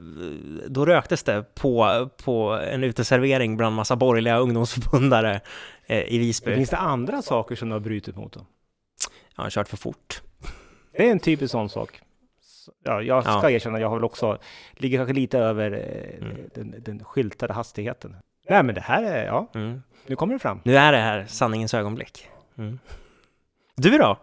då 0.69 0.87
röktes 0.87 1.23
det 1.23 1.55
på, 1.55 2.09
på 2.25 2.51
en 2.51 2.85
uteservering 2.85 3.57
bland 3.57 3.77
massa 3.77 3.97
borgerliga 3.97 4.39
ungdomsförbundare 4.39 5.41
eh, 5.87 6.13
i 6.13 6.19
Visby. 6.19 6.55
Finns 6.55 6.71
det 6.71 6.77
andra 6.77 7.23
saker 7.23 7.57
som 7.57 7.69
du 7.69 7.75
har 7.75 7.81
brutit 7.81 8.17
mot 8.17 8.33
då? 8.33 8.47
Jag 9.37 9.43
har 9.43 9.51
kört 9.51 9.69
för 9.69 9.77
fort. 9.77 10.23
Det 10.93 11.07
är 11.07 11.11
en 11.11 11.21
typisk 11.21 11.53
sån 11.53 11.69
sak. 11.69 12.01
Ja, 12.85 13.03
jag 13.03 13.23
ska 13.23 13.33
ja. 13.33 13.51
erkänna, 13.51 13.81
jag 13.81 13.89
har 13.89 13.97
väl 13.97 14.05
också, 14.05 14.39
ligger 14.77 14.99
kanske 14.99 15.15
lite 15.15 15.39
över 15.39 15.71
mm. 16.21 16.37
den, 16.55 16.75
den 16.83 17.05
skyltade 17.05 17.53
hastigheten. 17.53 18.17
Nej, 18.51 18.63
men 18.63 18.75
det 18.75 18.81
här 18.81 19.03
är, 19.03 19.27
ja, 19.27 19.47
mm. 19.55 19.83
nu 20.07 20.17
kommer 20.17 20.35
det 20.35 20.39
fram. 20.39 20.61
Nu 20.65 20.77
är 20.77 20.93
det 20.93 20.99
här 20.99 21.27
sanningens 21.27 21.75
ögonblick. 21.75 22.29
Mm. 22.59 22.79
Du 23.77 23.99
då? 23.99 24.19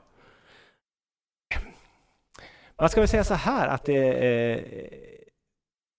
Man 2.80 2.90
ska 2.90 3.02
väl 3.02 3.08
säga 3.08 3.24
så 3.24 3.34
här 3.34 3.68
att 3.68 3.86
det 3.86 4.14
eh, 4.26 4.64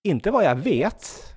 inte 0.02 0.30
vad 0.30 0.44
jag 0.44 0.54
vet 0.54 1.34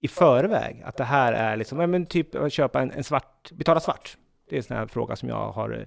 i 0.00 0.08
förväg 0.08 0.82
att 0.84 0.96
det 0.96 1.04
här 1.04 1.32
är 1.32 1.56
liksom, 1.56 1.78
men 1.78 2.06
typ 2.06 2.34
att 2.34 2.52
köpa 2.52 2.82
en, 2.82 2.90
en 2.90 3.04
svart, 3.04 3.52
betala 3.52 3.80
svart. 3.80 4.16
Det 4.48 4.56
är 4.56 4.58
en 4.58 4.62
sån 4.64 4.76
här 4.76 4.86
fråga 4.86 5.16
som 5.16 5.28
jag 5.28 5.52
har 5.52 5.86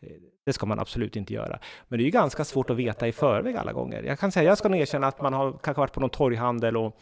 eh, 0.00 0.08
det 0.46 0.52
ska 0.52 0.66
man 0.66 0.78
absolut 0.78 1.16
inte 1.16 1.34
göra. 1.34 1.58
Men 1.88 1.98
det 1.98 2.02
är 2.02 2.06
ju 2.06 2.10
ganska 2.10 2.44
svårt 2.44 2.70
att 2.70 2.76
veta 2.76 3.08
i 3.08 3.12
förväg 3.12 3.56
alla 3.56 3.72
gånger. 3.72 4.02
Jag 4.02 4.18
kan 4.18 4.32
säga, 4.32 4.48
jag 4.48 4.58
ska 4.58 4.68
nog 4.68 4.80
erkänna 4.80 5.06
att 5.06 5.20
man 5.20 5.32
har 5.32 5.52
kanske 5.52 5.80
varit 5.80 5.92
på 5.92 6.00
någon 6.00 6.10
torghandel 6.10 6.76
och 6.76 7.00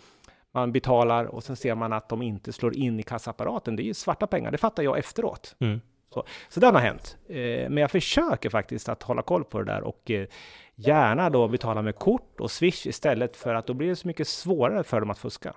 man 0.55 0.73
betalar 0.73 1.25
och 1.25 1.45
sen 1.45 1.57
ser 1.57 1.75
man 1.75 1.93
att 1.93 2.09
de 2.09 2.23
inte 2.23 2.53
slår 2.53 2.77
in 2.77 3.01
i 3.01 3.03
kassaapparaten. 3.03 3.77
Det 3.77 3.83
är 3.83 3.85
ju 3.85 3.95
svarta 3.95 4.27
pengar, 4.27 4.51
det 4.51 4.59
fattar 4.59 4.83
jag 4.83 4.99
efteråt. 4.99 5.57
Mm. 5.59 5.81
Så, 6.15 6.25
så 6.49 6.61
det 6.61 6.67
har 6.67 6.81
hänt. 6.81 7.17
Eh, 7.29 7.37
men 7.71 7.77
jag 7.77 7.91
försöker 7.91 8.51
faktiskt 8.51 8.89
att 8.89 9.03
hålla 9.03 9.23
koll 9.23 9.45
på 9.45 9.59
det 9.59 9.73
där 9.73 9.83
och 9.83 10.11
eh, 10.11 10.27
gärna 10.75 11.31
då 11.31 11.49
betala 11.49 11.83
med 11.83 11.97
kort 11.97 12.41
och 12.41 12.51
Swish 12.51 12.87
istället 12.87 13.37
för 13.37 13.55
att 13.55 13.67
då 13.67 13.75
blir 13.75 13.89
det 13.89 13.97
så 13.97 14.09
mycket 14.09 14.29
svårare 14.29 14.85
för 14.85 15.01
dem 15.01 15.11
att 15.11 15.19
fuska. 15.19 15.55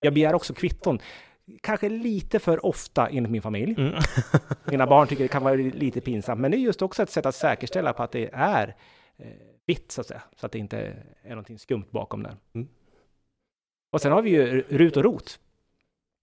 Jag 0.00 0.14
begär 0.14 0.34
också 0.34 0.54
kvitton. 0.54 0.98
Kanske 1.60 1.88
lite 1.88 2.38
för 2.38 2.66
ofta 2.66 3.08
enligt 3.08 3.32
min 3.32 3.42
familj. 3.42 3.74
Mm. 3.78 3.94
Mina 4.64 4.86
barn 4.86 5.08
tycker 5.08 5.24
det 5.24 5.28
kan 5.28 5.42
vara 5.42 5.54
lite 5.54 6.00
pinsamt, 6.00 6.40
men 6.40 6.50
det 6.50 6.56
är 6.56 6.60
just 6.60 6.82
också 6.82 7.02
ett 7.02 7.10
sätt 7.10 7.26
att 7.26 7.34
säkerställa 7.34 7.92
på 7.92 8.02
att 8.02 8.12
det 8.12 8.30
är 8.32 8.76
eh, 9.16 9.26
vitt, 9.66 9.92
så 9.92 10.00
att 10.00 10.06
säga. 10.06 10.22
Så 10.36 10.46
att 10.46 10.52
det 10.52 10.58
inte 10.58 10.94
är 11.22 11.30
någonting 11.30 11.58
skumt 11.58 11.86
bakom 11.90 12.22
det. 12.22 12.36
Mm. 12.54 12.68
Och 13.90 14.00
sen 14.00 14.12
har 14.12 14.22
vi 14.22 14.30
ju 14.30 14.64
RUT 14.68 14.96
och 14.96 15.04
ROT. 15.04 15.38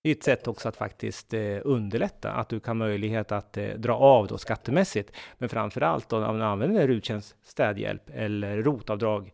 Det 0.03 0.09
är 0.09 0.15
ett 0.15 0.23
sätt 0.23 0.47
också 0.47 0.69
att 0.69 0.75
faktiskt 0.75 1.33
eh, 1.33 1.57
underlätta, 1.63 2.31
att 2.31 2.49
du 2.49 2.59
kan 2.59 2.77
möjlighet 2.77 3.31
att 3.31 3.57
eh, 3.57 3.67
dra 3.67 3.95
av 3.95 4.27
då 4.27 4.37
skattemässigt. 4.37 5.11
Men 5.37 5.49
framför 5.49 5.81
allt 5.81 6.13
om 6.13 6.37
du 6.39 6.43
använder 6.43 6.87
RUT-tjänst, 6.87 7.35
städhjälp 7.43 8.09
eller 8.13 8.63
ROT-avdrag 8.63 9.33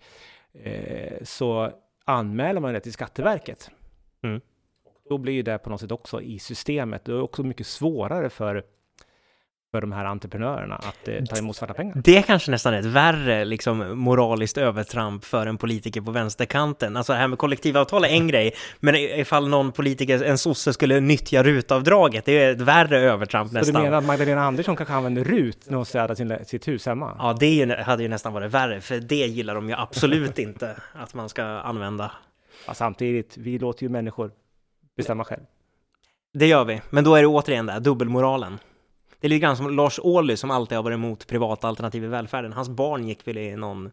eh, 0.54 1.24
så 1.24 1.72
anmäler 2.06 2.62
man 2.62 2.74
det 2.74 2.80
till 2.80 2.94
Skatteverket. 2.94 3.72
Mm. 4.24 4.42
Då 5.10 5.18
blir 5.18 5.44
det 5.44 5.58
på 5.58 5.70
något 5.70 5.82
sätt 5.82 5.92
också 5.92 6.22
i 6.22 6.40
systemet. 6.40 7.06
Det 7.06 7.12
är 7.12 7.22
också 7.22 7.44
mycket 7.44 7.68
svårare 7.68 8.30
för 8.30 8.66
för 9.72 9.82
de 9.82 9.92
här 9.92 10.06
entreprenörerna 10.06 10.76
att 10.76 11.08
eh, 11.08 11.24
ta 11.24 11.38
emot 11.38 11.56
svarta 11.56 11.74
pengar. 11.74 12.02
Det 12.04 12.18
är 12.18 12.22
kanske 12.22 12.52
nästan 12.52 12.74
ett 12.74 12.86
värre 12.86 13.46
liksom, 13.46 14.00
moraliskt 14.00 14.58
övertramp 14.58 15.26
för 15.26 15.48
en 15.48 15.58
politiker 15.58 16.02
på 16.02 16.12
vänsterkanten. 16.12 16.98
Alltså 16.98 17.14
det 17.14 17.20
här 17.20 17.28
med 17.28 17.40
kollektivavtal 17.40 18.04
är 18.04 18.10
en 18.10 18.28
grej, 18.28 18.54
men 18.80 18.96
ifall 18.96 19.48
någon 19.48 19.72
politiker, 19.72 20.24
en 20.24 20.38
sosse, 20.38 20.74
skulle 20.74 21.00
nyttja 21.00 21.44
rutavdraget, 21.44 22.26
det 22.26 22.44
är 22.44 22.52
ett 22.52 22.62
värre 22.62 23.00
övertramp 23.00 23.50
Så 23.50 23.54
nästan. 23.54 23.74
Så 23.74 23.80
du 23.80 23.84
menar 23.84 23.98
att 23.98 24.06
Magdalena 24.06 24.42
Andersson 24.44 24.76
kanske 24.76 24.94
använder 24.94 25.24
rut 25.24 25.70
när 25.70 25.76
hon 25.76 25.86
städar 25.86 26.16
sin, 26.16 26.38
sitt 26.46 26.68
hus 26.68 26.86
hemma? 26.86 27.16
Ja, 27.20 27.36
det 27.40 27.82
hade 27.82 28.04
ju 28.04 28.10
nästan 28.10 28.34
varit 28.34 28.52
värre, 28.52 28.82
för 28.82 29.00
det 29.00 29.16
gillar 29.16 29.56
de 29.56 29.70
ju 29.70 29.76
absolut 29.76 30.40
inte 30.48 30.76
att 30.94 31.14
man 31.14 31.30
ska 31.30 31.44
använda. 31.44 32.12
Ja, 32.68 32.74
samtidigt, 32.74 33.38
vi 33.38 33.60
låter 33.60 33.84
ju 33.84 33.90
människor 33.90 34.32
bestämma 34.98 35.24
själv. 35.24 35.44
Det 36.34 36.48
gör 36.48 36.66
vi, 36.66 36.82
men 36.90 37.04
då 37.04 37.16
är 37.16 37.22
det 37.22 37.28
återigen 37.28 37.66
där, 37.66 37.80
dubbelmoralen. 37.80 38.60
Det 39.22 39.28
är 39.28 39.30
lite 39.30 39.40
grann 39.40 39.58
som 39.58 39.76
Lars 39.76 40.00
Ohly 40.00 40.38
som 40.38 40.52
alltid 40.52 40.76
har 40.76 40.84
varit 40.84 40.96
emot 40.96 41.28
privata 41.28 41.68
alternativ 41.68 42.04
i 42.04 42.08
välfärden. 42.08 42.54
Hans 42.54 42.70
barn 42.70 43.08
gick 43.08 43.28
väl 43.28 43.38
i 43.38 43.56
någon 43.56 43.92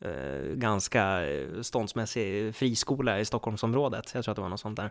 eh, 0.00 0.54
ganska 0.54 1.26
eh, 1.26 1.60
ståndsmässig 1.62 2.54
friskola 2.54 3.20
i 3.20 3.24
Stockholmsområdet. 3.24 4.14
Jag 4.14 4.24
tror 4.24 4.32
att 4.32 4.36
det 4.36 4.42
var 4.42 4.48
något 4.48 4.60
sånt 4.60 4.76
där. 4.76 4.90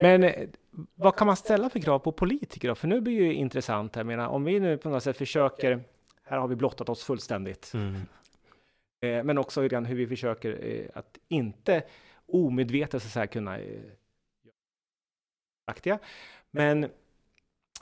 Men 0.00 0.24
eh, 0.24 0.48
vad 0.94 1.16
kan 1.16 1.26
man 1.26 1.36
ställa 1.36 1.70
för 1.70 1.80
krav 1.80 1.98
på 1.98 2.12
politiker 2.12 2.68
då? 2.68 2.74
För 2.74 2.88
nu 2.88 3.00
blir 3.00 3.14
ju 3.14 3.34
intressant. 3.34 3.96
Jag 3.96 4.06
menar, 4.06 4.28
om 4.28 4.44
vi 4.44 4.60
nu 4.60 4.78
på 4.78 4.88
något 4.88 5.02
sätt 5.02 5.16
försöker, 5.16 5.84
här 6.24 6.38
har 6.38 6.48
vi 6.48 6.56
blottat 6.56 6.88
oss 6.88 7.04
fullständigt. 7.04 7.72
Mm. 7.74 7.94
Eh, 9.00 9.24
men 9.24 9.38
också 9.38 9.60
hur 9.60 9.94
vi 9.94 10.06
försöker 10.06 10.64
eh, 10.64 10.86
att 10.94 11.18
inte 11.28 11.82
omedvetet 12.26 13.02
så 13.02 13.06
att 13.06 13.12
säga 13.12 13.26
kunna 13.26 13.58
aktiga. 15.64 15.98
Men 16.50 16.84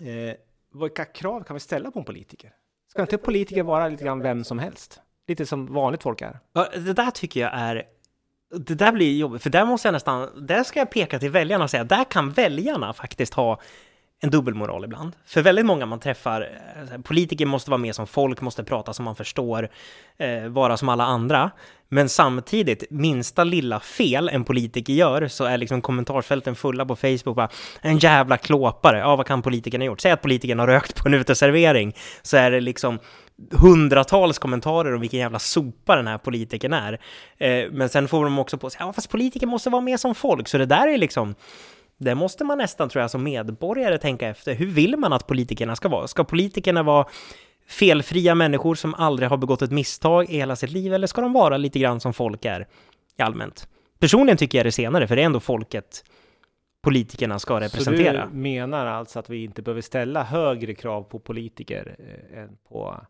eh, 0.00 0.37
vilka 0.74 1.04
krav 1.04 1.42
kan 1.42 1.54
vi 1.54 1.60
ställa 1.60 1.90
på 1.90 1.98
en 1.98 2.04
politiker? 2.04 2.52
Ska 2.88 3.02
inte 3.02 3.18
politiker 3.18 3.62
vara 3.62 3.88
lite 3.88 4.04
grann 4.04 4.20
vem 4.20 4.44
som 4.44 4.58
helst? 4.58 5.00
Lite 5.28 5.46
som 5.46 5.74
vanligt 5.74 6.02
folk 6.02 6.22
är. 6.22 6.38
Ja, 6.52 6.68
det 6.74 6.92
där 6.92 7.10
tycker 7.10 7.40
jag 7.40 7.50
är 7.54 7.84
det 8.58 8.74
där 8.74 8.92
blir 8.92 9.18
jobbigt, 9.18 9.42
för 9.42 9.50
där 9.50 9.64
måste 9.64 9.88
jag 9.88 9.92
nästan, 9.92 10.46
där 10.46 10.64
ska 10.64 10.78
jag 10.78 10.90
peka 10.90 11.18
till 11.18 11.30
väljarna 11.30 11.64
och 11.64 11.70
säga, 11.70 11.84
där 11.84 12.04
kan 12.04 12.30
väljarna 12.30 12.92
faktiskt 12.92 13.34
ha 13.34 13.60
en 14.22 14.30
dubbelmoral 14.30 14.84
ibland. 14.84 15.16
För 15.26 15.42
väldigt 15.42 15.66
många 15.66 15.86
man 15.86 16.00
träffar, 16.00 16.48
eh, 16.92 17.00
politiker 17.00 17.46
måste 17.46 17.70
vara 17.70 17.78
med 17.78 17.94
som 17.94 18.06
folk, 18.06 18.40
måste 18.40 18.64
prata 18.64 18.92
som 18.92 19.04
man 19.04 19.16
förstår, 19.16 19.68
eh, 20.18 20.48
vara 20.48 20.76
som 20.76 20.88
alla 20.88 21.04
andra. 21.04 21.50
Men 21.88 22.08
samtidigt, 22.08 22.84
minsta 22.90 23.44
lilla 23.44 23.80
fel 23.80 24.28
en 24.28 24.44
politiker 24.44 24.92
gör 24.92 25.28
så 25.28 25.44
är 25.44 25.58
liksom 25.58 25.82
kommentarsfälten 25.82 26.54
fulla 26.54 26.86
på 26.86 26.96
Facebook 26.96 27.36
bara 27.36 27.48
en 27.80 27.98
jävla 27.98 28.36
klåpare, 28.36 28.98
ja 28.98 29.16
vad 29.16 29.26
kan 29.26 29.42
politikern 29.42 29.80
ha 29.80 29.86
gjort? 29.86 30.00
Säg 30.00 30.12
att 30.12 30.22
politikern 30.22 30.58
har 30.58 30.66
rökt 30.66 31.02
på 31.02 31.08
en 31.08 31.14
uteservering, 31.14 31.96
så 32.22 32.36
är 32.36 32.50
det 32.50 32.60
liksom 32.60 32.98
hundratals 33.50 34.38
kommentarer 34.38 34.94
om 34.94 35.00
vilken 35.00 35.20
jävla 35.20 35.38
sopa 35.38 35.96
den 35.96 36.06
här 36.06 36.18
politikern 36.18 36.72
är. 36.72 37.00
Eh, 37.38 37.70
men 37.70 37.88
sen 37.88 38.08
får 38.08 38.24
de 38.24 38.38
också 38.38 38.58
på 38.58 38.70
sig, 38.70 38.80
ja 38.80 38.92
fast 38.92 39.10
politiker 39.10 39.46
måste 39.46 39.70
vara 39.70 39.82
med 39.82 40.00
som 40.00 40.14
folk, 40.14 40.48
så 40.48 40.58
det 40.58 40.66
där 40.66 40.88
är 40.88 40.98
liksom 40.98 41.34
det 42.00 42.14
måste 42.14 42.45
man 42.45 42.59
nästan, 42.59 42.88
tror 42.88 43.00
jag, 43.00 43.11
som 43.11 43.25
medborgare 43.25 43.99
tänka 43.99 44.28
efter. 44.28 44.54
Hur 44.54 44.66
vill 44.66 44.97
man 44.97 45.12
att 45.12 45.26
politikerna 45.26 45.76
ska 45.76 45.88
vara? 45.88 46.07
Ska 46.07 46.25
politikerna 46.25 46.83
vara 46.83 47.07
felfria 47.66 48.35
människor 48.35 48.75
som 48.75 48.95
aldrig 48.95 49.28
har 49.28 49.37
begått 49.37 49.62
ett 49.62 49.71
misstag 49.71 50.30
i 50.30 50.37
hela 50.37 50.57
sitt 50.57 50.71
liv, 50.71 50.95
eller 50.95 51.07
ska 51.07 51.21
de 51.21 51.33
vara 51.33 51.57
lite 51.57 51.78
grann 51.78 52.00
som 52.00 52.12
folk 52.12 52.45
är 52.45 52.66
i 53.19 53.23
allmänt? 53.23 53.69
Personligen 53.99 54.37
tycker 54.37 54.59
jag 54.59 54.66
det 54.66 54.73
senare, 54.73 55.09
för 55.09 55.16
det 55.16 55.23
är 55.23 55.26
ändå 55.26 55.40
folket 55.40 56.04
politikerna 56.83 57.38
ska 57.38 57.61
representera. 57.61 58.23
Så 58.23 58.28
du 58.30 58.37
menar 58.37 58.87
alltså 58.87 59.19
att 59.19 59.30
vi 59.30 59.45
inte 59.45 59.62
behöver 59.62 59.83
ställa 59.83 60.23
högre 60.23 60.75
krav 60.75 61.02
på 61.02 61.19
politiker 61.19 61.97
eh, 61.99 62.42
än 62.42 62.57
på 62.69 63.00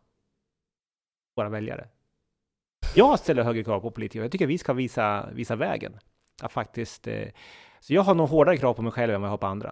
våra 1.35 1.49
väljare? 1.49 1.87
Jag 2.95 3.19
ställer 3.19 3.43
högre 3.43 3.63
krav 3.63 3.79
på 3.79 3.91
politiker. 3.91 4.21
Jag 4.21 4.31
tycker 4.31 4.47
vi 4.47 4.57
ska 4.57 4.73
visa, 4.73 5.29
visa 5.33 5.55
vägen. 5.55 5.93
Att 6.41 6.51
faktiskt 6.51 7.07
eh, 7.07 7.27
så 7.81 7.93
jag 7.93 8.01
har 8.01 8.15
nog 8.15 8.29
hårdare 8.29 8.57
krav 8.57 8.73
på 8.73 8.81
mig 8.81 8.91
själv 8.91 9.13
än 9.13 9.21
vad 9.21 9.27
jag 9.27 9.33
har 9.33 9.37
på 9.37 9.47
andra. 9.47 9.71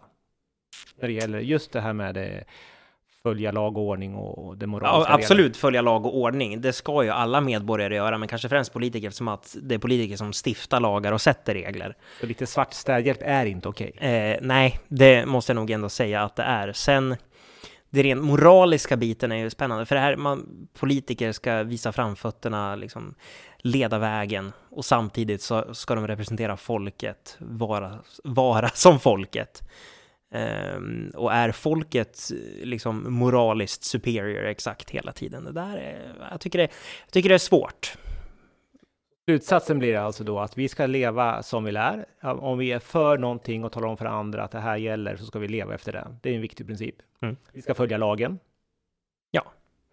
När 0.95 1.07
det 1.07 1.13
gäller 1.13 1.39
just 1.39 1.71
det 1.71 1.81
här 1.81 1.93
med 1.93 2.15
det, 2.15 2.43
följa 3.23 3.51
lag 3.51 3.77
och 3.77 3.83
ordning 3.83 4.15
och 4.15 4.57
det 4.57 4.67
moraliska. 4.67 5.11
Ja, 5.11 5.15
absolut 5.15 5.45
delen. 5.45 5.53
följa 5.53 5.81
lag 5.81 6.05
och 6.05 6.17
ordning. 6.17 6.61
Det 6.61 6.73
ska 6.73 7.03
ju 7.03 7.09
alla 7.09 7.41
medborgare 7.41 7.95
göra, 7.95 8.17
men 8.17 8.27
kanske 8.27 8.49
främst 8.49 8.73
politiker 8.73 9.07
eftersom 9.07 9.27
att 9.27 9.55
det 9.61 9.75
är 9.75 9.79
politiker 9.79 10.15
som 10.15 10.33
stiftar 10.45 10.79
lagar 10.79 11.11
och 11.11 11.21
sätter 11.21 11.53
regler. 11.53 11.97
Så 12.19 12.25
lite 12.25 12.47
svart 12.47 12.73
städhjälp 12.73 13.19
är 13.21 13.45
inte 13.45 13.69
okej? 13.69 13.91
Okay. 13.95 14.09
Eh, 14.09 14.37
nej, 14.41 14.79
det 14.87 15.25
måste 15.25 15.51
jag 15.51 15.55
nog 15.55 15.71
ändå 15.71 15.89
säga 15.89 16.23
att 16.23 16.35
det 16.35 16.43
är. 16.43 16.73
Sen 16.73 17.15
det 17.89 18.03
rent 18.03 18.23
moraliska 18.23 18.97
biten 18.97 19.31
är 19.31 19.35
ju 19.35 19.49
spännande, 19.49 19.85
för 19.85 19.95
det 19.95 20.01
här, 20.01 20.15
man, 20.15 20.67
politiker 20.79 21.31
ska 21.31 21.63
visa 21.63 21.91
framfötterna, 21.91 22.75
liksom 22.75 23.15
leda 23.61 23.99
vägen 23.99 24.51
och 24.69 24.85
samtidigt 24.85 25.41
så 25.41 25.73
ska 25.73 25.95
de 25.95 26.07
representera 26.07 26.57
folket, 26.57 27.37
vara, 27.39 27.99
vara 28.23 28.69
som 28.73 28.99
folket. 28.99 29.63
Um, 30.31 31.11
och 31.15 31.33
är 31.33 31.51
folket 31.51 32.31
liksom 32.63 33.13
moraliskt 33.13 33.83
superior 33.83 34.45
exakt 34.45 34.89
hela 34.89 35.11
tiden? 35.11 35.43
Det 35.43 35.51
där 35.51 35.77
är, 35.77 36.15
jag, 36.31 36.39
tycker 36.39 36.59
det, 36.59 36.69
jag 37.05 37.11
tycker 37.11 37.29
det 37.29 37.35
är 37.35 37.39
svårt. 37.39 37.97
Slutsatsen 39.29 39.79
blir 39.79 39.97
alltså 39.97 40.23
då 40.23 40.39
att 40.39 40.57
vi 40.57 40.69
ska 40.69 40.85
leva 40.85 41.43
som 41.43 41.63
vi 41.63 41.71
lär. 41.71 42.05
Om 42.21 42.57
vi 42.57 42.71
är 42.71 42.79
för 42.79 43.17
någonting 43.17 43.63
och 43.63 43.71
talar 43.71 43.87
om 43.87 43.97
för 43.97 44.05
andra 44.05 44.43
att 44.43 44.51
det 44.51 44.59
här 44.59 44.77
gäller 44.77 45.15
så 45.15 45.25
ska 45.25 45.39
vi 45.39 45.47
leva 45.47 45.73
efter 45.73 45.91
det. 45.91 46.15
Det 46.21 46.29
är 46.29 46.35
en 46.35 46.41
viktig 46.41 46.67
princip. 46.67 46.95
Mm. 47.21 47.37
Vi 47.51 47.61
ska 47.61 47.73
följa 47.73 47.97
lagen. 47.97 48.39
Ja. 49.31 49.43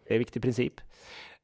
Det 0.04 0.11
är 0.11 0.14
en 0.14 0.18
viktig 0.18 0.42
princip. 0.42 0.80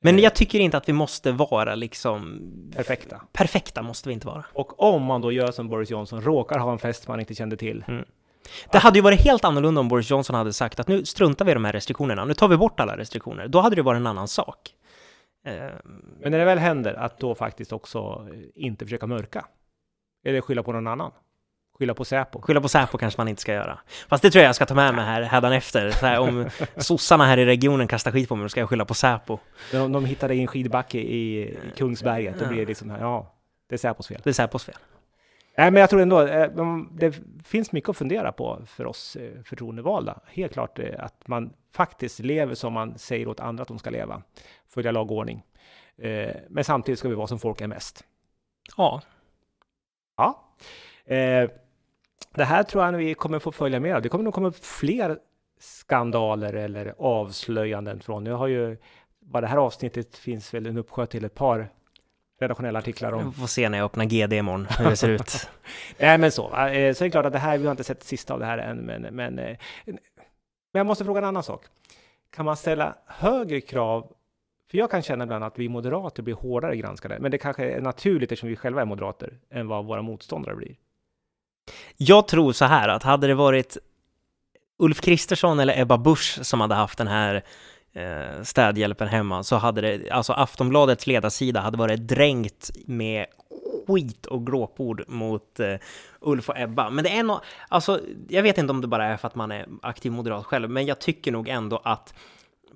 Men 0.05 0.19
jag 0.19 0.35
tycker 0.35 0.61
inte 0.61 0.77
att 0.77 0.89
vi 0.89 0.93
måste 0.93 1.33
vara 1.33 1.75
liksom... 1.75 2.41
Perfekta. 2.77 3.21
Perfekta 3.33 3.83
måste 3.83 4.09
vi 4.09 4.13
inte 4.13 4.27
vara. 4.27 4.45
Och 4.53 4.83
om 4.83 5.03
man 5.03 5.21
då 5.21 5.33
gör 5.33 5.51
som 5.51 5.69
Boris 5.69 5.91
Johnson, 5.91 6.21
råkar 6.21 6.59
ha 6.59 6.73
en 6.73 6.79
fest 6.79 7.09
man 7.09 7.21
inte 7.21 7.35
kände 7.35 7.57
till. 7.57 7.85
Mm. 7.89 8.05
Det 8.73 8.79
hade 8.79 8.99
ju 8.99 9.03
varit 9.03 9.21
helt 9.21 9.45
annorlunda 9.45 9.81
om 9.81 9.89
Boris 9.89 10.11
Johnson 10.11 10.37
hade 10.37 10.53
sagt 10.53 10.81
att 10.81 10.89
nu 10.89 11.05
struntar 11.05 11.45
vi 11.45 11.51
i 11.51 11.55
de 11.55 11.65
här 11.65 11.73
restriktionerna, 11.73 12.25
nu 12.25 12.35
tar 12.35 12.49
vi 12.49 12.57
bort 12.57 12.81
alla 12.81 12.97
restriktioner. 12.97 13.49
Då 13.49 13.61
hade 13.61 13.77
det 13.77 13.83
varit 13.83 13.97
en 13.97 14.07
annan 14.07 14.29
sak. 14.29 14.75
Men 16.21 16.33
när 16.33 16.39
det 16.39 16.45
väl 16.45 16.59
händer, 16.59 16.95
att 16.95 17.19
då 17.19 17.35
faktiskt 17.35 17.73
också 17.73 18.29
inte 18.55 18.85
försöka 18.85 19.07
mörka. 19.07 19.47
Eller 20.27 20.41
skylla 20.41 20.63
på 20.63 20.73
någon 20.73 20.87
annan. 20.87 21.13
Skylla 21.79 21.95
på 21.95 22.05
Säpo. 22.05 22.41
Skylla 22.41 22.61
på 22.61 22.69
Säpo 22.69 22.99
kanske 22.99 23.21
man 23.21 23.29
inte 23.29 23.43
ska 23.43 23.53
göra. 23.53 23.79
Fast 24.09 24.23
det 24.23 24.31
tror 24.31 24.43
jag 24.43 24.49
jag 24.49 24.55
ska 24.55 24.67
ta 24.67 24.75
med 24.75 24.95
mig 24.95 25.05
här 25.05 25.23
hädanefter. 25.23 25.91
Så 25.91 26.07
här, 26.07 26.19
om 26.19 26.51
sossarna 26.77 27.27
här 27.27 27.39
i 27.39 27.45
regionen 27.45 27.89
kastar 27.89 28.13
skit 28.13 28.29
på 28.29 28.37
mig, 28.37 28.45
då 28.45 28.49
ska 28.49 28.61
jag 28.61 28.69
skylla 28.69 28.85
på 28.85 28.95
Säpo. 28.95 29.39
De, 29.73 29.93
de 29.93 30.05
hittade 30.05 30.35
en 30.35 30.47
skidbacke 30.47 30.99
i, 30.99 31.43
i 31.43 31.57
Kungsberget, 31.77 32.39
då 32.39 32.47
blir 32.49 32.59
det 32.59 32.67
liksom, 32.67 32.91
ja, 32.91 33.35
det 33.69 33.75
är 33.75 33.79
Säpos 33.79 34.09
fel. 34.09 34.21
Det 34.25 34.31
är 34.31 34.35
Säpos 34.35 34.65
fel. 34.65 34.77
Nej, 35.57 35.71
men 35.71 35.81
jag 35.81 35.91
tror 35.91 36.01
ändå, 36.01 36.21
eh, 36.21 36.51
det 36.93 37.21
finns 37.45 37.73
mycket 37.73 37.91
att 37.91 37.97
fundera 37.97 38.33
på 38.33 38.63
för 38.67 38.87
oss 38.87 39.17
eh, 39.17 39.43
förtroendevalda. 39.45 40.21
Helt 40.27 40.53
klart 40.53 40.79
eh, 40.79 40.87
att 40.99 41.29
man 41.29 41.53
faktiskt 41.73 42.19
lever 42.19 42.55
som 42.55 42.73
man 42.73 42.99
säger 42.99 43.29
åt 43.29 43.41
andra 43.41 43.63
att 43.63 43.69
de 43.69 43.79
ska 43.79 43.91
leva. 43.91 44.23
Följa 44.69 44.93
lag 44.93 45.11
och 45.11 45.17
ordning. 45.17 45.43
Men 46.49 46.65
samtidigt 46.65 46.99
ska 46.99 47.09
vi 47.09 47.15
vara 47.15 47.27
som 47.27 47.39
folk 47.39 47.61
är 47.61 47.67
mest. 47.67 48.05
Ja. 48.77 49.03
Ja. 50.17 50.55
Eh, 51.13 51.51
det 52.35 52.45
här 52.45 52.63
tror 52.63 52.85
jag 52.85 52.93
vi 52.93 53.15
kommer 53.15 53.39
få 53.39 53.53
följa 53.53 53.81
med. 53.81 54.03
Det 54.03 54.09
kommer 54.09 54.25
nog 54.25 54.35
komma 54.35 54.49
upp 54.49 54.65
fler 54.65 55.19
skandaler 55.61 56.53
eller 56.53 56.95
avslöjanden 56.99 58.01
från. 58.01 58.25
Nu 58.25 58.33
har 58.33 58.47
ju 58.47 58.77
bara 59.21 59.41
det 59.41 59.47
här 59.47 59.57
avsnittet 59.57 60.17
finns 60.17 60.55
väl 60.55 60.67
en 60.67 60.79
uppsjö 60.79 61.07
till 61.07 61.25
ett 61.25 61.35
par 61.35 61.69
redaktionella 62.41 62.79
artiklar 62.79 63.13
om. 63.13 63.31
Vi 63.31 63.41
får 63.41 63.47
se 63.47 63.69
när 63.69 63.79
jag 63.79 63.85
öppnar 63.85 64.05
GD 64.05 64.33
imorgon 64.33 64.67
hur 64.79 64.91
det 64.91 64.97
ser 64.97 65.09
ut. 65.09 65.49
Nej, 65.99 66.19
men 66.19 66.33
så. 66.33 66.45
Eh, 66.45 66.95
så 66.95 67.05
är 67.05 67.05
det 67.05 67.11
klart 67.11 67.27
att 67.27 67.33
det 67.33 67.39
här, 67.39 67.59
vi 67.59 67.65
har 67.67 67.71
inte 67.71 67.85
sett 67.85 68.03
sista 68.03 68.35
av 68.35 68.41
det 68.41 68.47
här 68.47 68.59
än, 68.59 68.79
men, 68.79 69.03
men, 69.03 69.39
eh, 69.39 69.57
men 69.85 69.99
jag 70.73 70.87
måste 70.87 71.05
fråga 71.05 71.19
en 71.19 71.25
annan 71.25 71.43
sak. 71.43 71.65
Kan 72.31 72.45
man 72.45 72.57
ställa 72.57 72.95
högre 73.07 73.61
krav? 73.61 74.13
För 74.71 74.79
jag 74.79 74.91
kan 74.91 75.03
känna 75.03 75.25
ibland 75.25 75.45
att 75.45 75.59
vi 75.59 75.69
moderater 75.69 76.23
blir 76.23 76.35
hårdare 76.35 76.77
granskade, 76.77 77.19
men 77.21 77.31
det 77.31 77.39
kanske 77.39 77.71
är 77.71 77.81
naturligt 77.81 78.33
eftersom 78.33 78.49
vi 78.49 78.57
själva 78.57 78.81
är 78.81 78.85
moderater 78.85 79.39
än 79.51 79.69
vad 79.69 79.85
våra 79.85 80.03
motståndare 80.03 80.55
blir. 80.55 80.77
Jag 81.97 82.29
tror 82.29 82.53
så 82.53 82.65
här 82.65 82.89
att 82.89 83.03
hade 83.03 83.27
det 83.27 83.35
varit 83.35 83.77
Ulf 84.79 85.01
Kristersson 85.01 85.61
eller 85.61 85.81
Ebba 85.81 85.99
Busch 85.99 86.39
som 86.43 86.61
hade 86.61 86.75
haft 86.75 86.99
den 86.99 87.07
här 87.07 87.43
eh, 87.95 88.43
städhjälpen 88.43 89.09
hemma 89.09 89.43
så 89.43 89.57
hade 89.57 89.81
det, 89.81 90.11
alltså 90.11 90.33
Aftonbladets 90.33 91.07
ledarsida 91.07 91.61
hade 91.61 91.79
varit 91.79 92.01
dränkt 92.09 92.71
med 92.87 93.27
skit 93.87 94.27
och 94.27 94.47
glåpord 94.47 95.05
mot 95.09 95.61
eh, 95.61 95.75
Ulf 96.21 96.49
och 96.49 96.59
Ebba. 96.59 96.91
Men 96.91 97.05
det 97.05 97.11
är 97.11 97.23
nog, 97.23 97.39
alltså 97.69 98.01
jag 98.29 98.43
vet 98.43 98.59
inte 98.59 98.71
om 98.71 98.81
det 98.81 98.87
bara 98.87 99.05
är 99.05 99.17
för 99.17 99.29
att 99.29 99.35
man 99.35 99.53
är 99.53 99.67
aktiv 99.83 100.13
moderat 100.13 100.47
själv, 100.47 100.71
men 100.71 100.87
jag 100.87 100.99
tycker 100.99 101.33
nog 101.33 101.49
ändå 101.49 101.81
att 101.85 102.15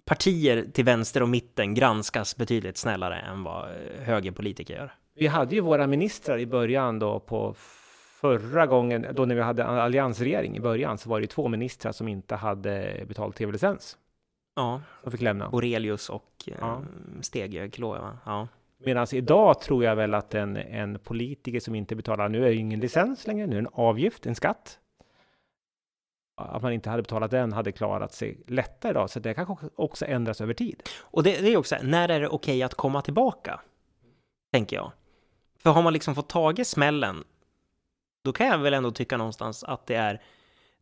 partier 0.04 0.66
till 0.72 0.84
vänster 0.84 1.22
och 1.22 1.28
mitten 1.28 1.74
granskas 1.74 2.36
betydligt 2.36 2.76
snällare 2.76 3.18
än 3.18 3.42
vad 3.42 3.64
eh, 3.64 4.02
högerpolitiker 4.04 4.74
gör. 4.74 4.94
Vi 5.14 5.26
hade 5.26 5.54
ju 5.54 5.60
våra 5.60 5.86
ministrar 5.86 6.38
i 6.38 6.46
början 6.46 6.98
då 6.98 7.20
på 7.20 7.54
förra 8.38 8.66
gången, 8.66 9.06
då 9.12 9.24
när 9.24 9.34
vi 9.34 9.40
hade 9.40 9.64
alliansregering 9.64 10.56
i 10.56 10.60
början, 10.60 10.98
så 10.98 11.08
var 11.08 11.20
det 11.20 11.26
två 11.26 11.48
ministrar 11.48 11.92
som 11.92 12.08
inte 12.08 12.34
hade 12.34 13.04
betalt 13.08 13.36
tv-licens. 13.36 13.96
Ja. 14.56 14.82
Som 15.02 15.12
fick 15.12 15.20
lämna. 15.20 15.48
Borelius 15.48 16.10
och 16.10 16.32
eh, 16.46 16.54
ja. 16.60 16.82
Stege, 17.20 17.70
va? 17.78 18.18
Ja. 18.24 18.48
Medan 18.78 19.06
idag 19.12 19.60
tror 19.60 19.84
jag 19.84 19.96
väl 19.96 20.14
att 20.14 20.34
en, 20.34 20.56
en 20.56 20.98
politiker 20.98 21.60
som 21.60 21.74
inte 21.74 21.96
betalar, 21.96 22.28
nu 22.28 22.44
är 22.44 22.48
det 22.48 22.54
ingen 22.54 22.80
licens 22.80 23.26
längre, 23.26 23.46
nu 23.46 23.56
är 23.56 23.62
det 23.62 23.68
en 23.68 23.74
avgift, 23.74 24.26
en 24.26 24.34
skatt. 24.34 24.78
Att 26.36 26.62
man 26.62 26.72
inte 26.72 26.90
hade 26.90 27.02
betalat 27.02 27.30
den 27.30 27.52
hade 27.52 27.72
klarat 27.72 28.12
sig 28.12 28.40
lättare 28.46 28.90
idag, 28.90 29.10
så 29.10 29.20
det 29.20 29.34
kanske 29.34 29.68
också 29.76 30.06
ändras 30.06 30.40
över 30.40 30.54
tid. 30.54 30.82
Och 31.00 31.22
det, 31.22 31.40
det 31.40 31.52
är 31.52 31.56
också, 31.56 31.76
när 31.82 32.08
är 32.08 32.20
det 32.20 32.26
okej 32.28 32.34
okay 32.34 32.62
att 32.62 32.74
komma 32.74 33.02
tillbaka? 33.02 33.60
Tänker 34.52 34.76
jag. 34.76 34.92
För 35.58 35.70
har 35.70 35.82
man 35.82 35.92
liksom 35.92 36.14
fått 36.14 36.28
tag 36.28 36.58
i 36.58 36.64
smällen, 36.64 37.24
då 38.26 38.32
kan 38.32 38.46
jag 38.46 38.58
väl 38.58 38.74
ändå 38.74 38.90
tycka 38.90 39.16
någonstans 39.16 39.64
att 39.64 39.86
det 39.86 39.94
är 39.94 40.20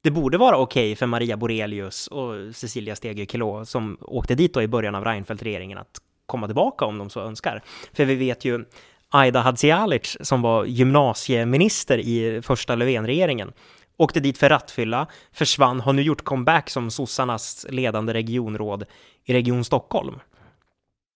det 0.03 0.11
borde 0.11 0.39
vara 0.39 0.57
okej 0.57 0.87
okay 0.87 0.97
för 0.97 1.07
Maria 1.07 1.37
Borelius 1.37 2.07
och 2.07 2.57
Cecilia 2.57 2.97
Stegö 2.97 3.27
Kilå 3.27 3.65
som 3.65 3.99
åkte 4.01 4.35
dit 4.35 4.55
då 4.55 4.63
i 4.63 4.69
början 4.69 4.95
av 4.95 5.05
Reinfeldt-regeringen 5.05 5.79
att 5.79 6.01
komma 6.27 6.47
tillbaka 6.47 6.85
om 6.85 6.99
de 6.99 7.11
så 7.11 7.21
önskar. 7.21 7.63
För 7.93 8.05
vi 8.05 8.15
vet 8.15 8.45
ju 8.45 8.65
Aida 9.09 9.41
Hadzialic 9.41 10.17
som 10.21 10.43
var 10.43 10.65
gymnasieminister 10.65 11.99
i 11.99 12.43
första 12.43 12.75
Löfven-regeringen 12.75 13.53
åkte 13.97 14.21
dit 14.21 14.39
för 14.39 14.49
rattfylla, 14.49 15.07
försvann, 15.33 15.81
har 15.81 15.93
nu 15.93 16.03
gjort 16.03 16.25
comeback 16.25 16.71
som 16.71 16.91
sossarnas 16.91 17.67
ledande 17.69 18.15
regionråd 18.15 18.85
i 19.25 19.35
Region 19.35 19.65
Stockholm. 19.65 20.15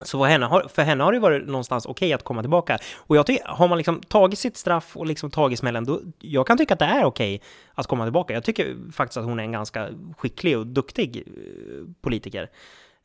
Så 0.05 0.19
för 0.19 0.27
henne, 0.27 0.47
har, 0.47 0.69
för 0.69 0.83
henne 0.83 1.05
har 1.05 1.13
det 1.13 1.19
varit 1.19 1.47
någonstans 1.47 1.87
okej 1.87 1.93
okay 2.07 2.13
att 2.13 2.23
komma 2.23 2.43
tillbaka. 2.43 2.79
Och 2.97 3.17
jag 3.17 3.27
tycker, 3.27 3.47
har 3.47 3.69
man 3.69 3.79
liksom 3.79 4.01
tagit 4.01 4.39
sitt 4.39 4.57
straff 4.57 4.97
och 4.97 5.07
liksom 5.07 5.31
tagit 5.31 5.59
smällen, 5.59 5.85
då, 5.85 6.01
jag 6.19 6.47
kan 6.47 6.59
tycka 6.59 6.75
att 6.75 6.81
det 6.81 6.85
är 6.85 7.05
okej 7.05 7.35
okay 7.37 7.49
att 7.75 7.87
komma 7.87 8.05
tillbaka. 8.05 8.35
Jag 8.35 8.45
tycker 8.45 8.77
faktiskt 8.93 9.17
att 9.17 9.25
hon 9.25 9.39
är 9.39 9.45
en 9.45 9.53
ganska 9.53 9.89
skicklig 10.19 10.59
och 10.59 10.67
duktig 10.67 11.17
eh, 11.17 11.33
politiker. 12.01 12.51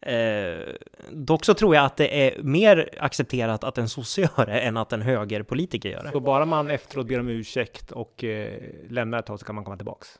Eh, 0.02 0.74
dock 1.12 1.46
så 1.46 1.54
tror 1.54 1.76
jag 1.76 1.86
att 1.86 1.98
det 1.98 2.28
är 2.28 2.44
mer 2.44 2.90
accepterat 2.98 3.64
att 3.64 3.78
en 3.78 3.90
sosse 3.90 4.22
gör 4.22 4.46
det 4.46 4.60
än 4.60 4.78
att 4.78 4.94
en 4.94 5.02
högerpolitiker 5.02 5.90
gör 5.90 6.04
det. 6.04 6.12
Så 6.12 6.20
bara 6.20 6.46
man 6.46 6.70
efteråt 6.70 7.08
ber 7.08 7.20
om 7.20 7.30
ursäkt 7.30 7.92
och 7.92 8.24
eh, 8.24 8.60
lämnar 8.90 9.20
ett 9.20 9.26
tag 9.26 9.40
så 9.40 9.46
kan 9.46 9.56
man 9.56 9.64
komma 9.64 9.78
tillbaks? 9.78 10.20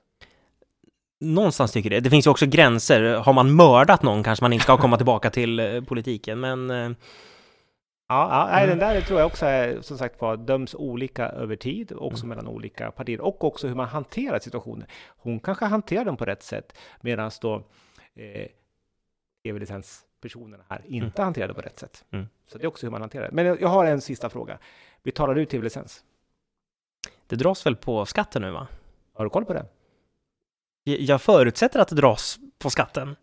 Någonstans 1.24 1.72
tycker 1.72 1.90
det. 1.90 2.00
Det 2.00 2.10
finns 2.10 2.28
ju 2.28 2.32
också 2.32 2.46
gränser. 2.46 3.16
Har 3.16 3.34
man 3.34 3.56
mördat 3.56 4.04
någon 4.04 4.24
kanske 4.24 4.44
man 4.44 4.54
inte 4.54 4.64
ska 4.64 4.78
komma 4.78 4.98
tillbaka 4.98 5.30
till 5.30 5.60
eh, 5.60 5.82
politiken, 5.82 6.40
men 6.40 6.72
eh... 6.72 6.92
Ja, 8.08 8.30
ja 8.32 8.50
nej, 8.52 8.68
den 8.68 8.80
där 8.80 9.02
tror 9.02 9.20
jag 9.20 9.28
också 9.28 9.46
är, 9.46 9.82
som 9.82 9.98
sagt 9.98 10.22
var, 10.22 10.38
döms 10.38 10.76
olika 10.76 11.30
över 11.30 11.56
tid, 11.56 11.92
också 11.96 12.26
mm. 12.26 12.30
mellan 12.38 12.54
olika 12.54 12.92
partier, 12.92 13.22
och 13.22 13.44
också 13.44 13.68
hur 13.68 13.76
man 13.76 13.88
hanterar 13.88 14.40
situationen. 14.40 14.88
Hon 15.08 15.40
kanske 15.40 15.66
hanterar 15.66 16.06
den 16.06 16.18
på 16.18 16.26
rätt 16.26 16.44
sätt, 16.44 16.78
medan 17.02 17.32
då 17.42 17.56
eh, 18.16 18.48
tv-licenspersonerna 19.44 20.64
här 20.70 20.82
inte 20.88 21.22
mm. 21.22 21.26
hanterade 21.26 21.54
på 21.54 21.62
rätt 21.62 21.80
sätt. 21.80 22.06
Mm. 22.12 22.26
Så 22.48 22.58
det 22.58 22.64
är 22.64 22.68
också 22.68 22.86
hur 22.86 22.92
man 22.92 23.02
hanterar 23.02 23.26
det. 23.26 23.32
Men 23.32 23.46
jag 23.46 23.68
har 23.68 23.86
en 23.86 24.02
sista 24.02 24.30
fråga. 24.30 24.58
Betalar 25.04 25.36
du 25.36 25.46
tv-licens? 25.46 26.04
Det 27.28 27.36
dras 27.36 27.66
väl 27.66 27.76
på 27.76 28.06
skatten 28.06 28.42
nu, 28.42 28.52
va? 28.52 28.68
Har 29.14 29.26
du 29.26 29.30
koll 29.30 29.46
på 29.46 29.54
det? 29.54 29.66
Jag 30.84 31.22
förutsätter 31.22 31.80
att 31.80 31.88
det 31.88 31.96
dras 31.96 32.40
på 32.60 32.70
skatten. 32.70 33.16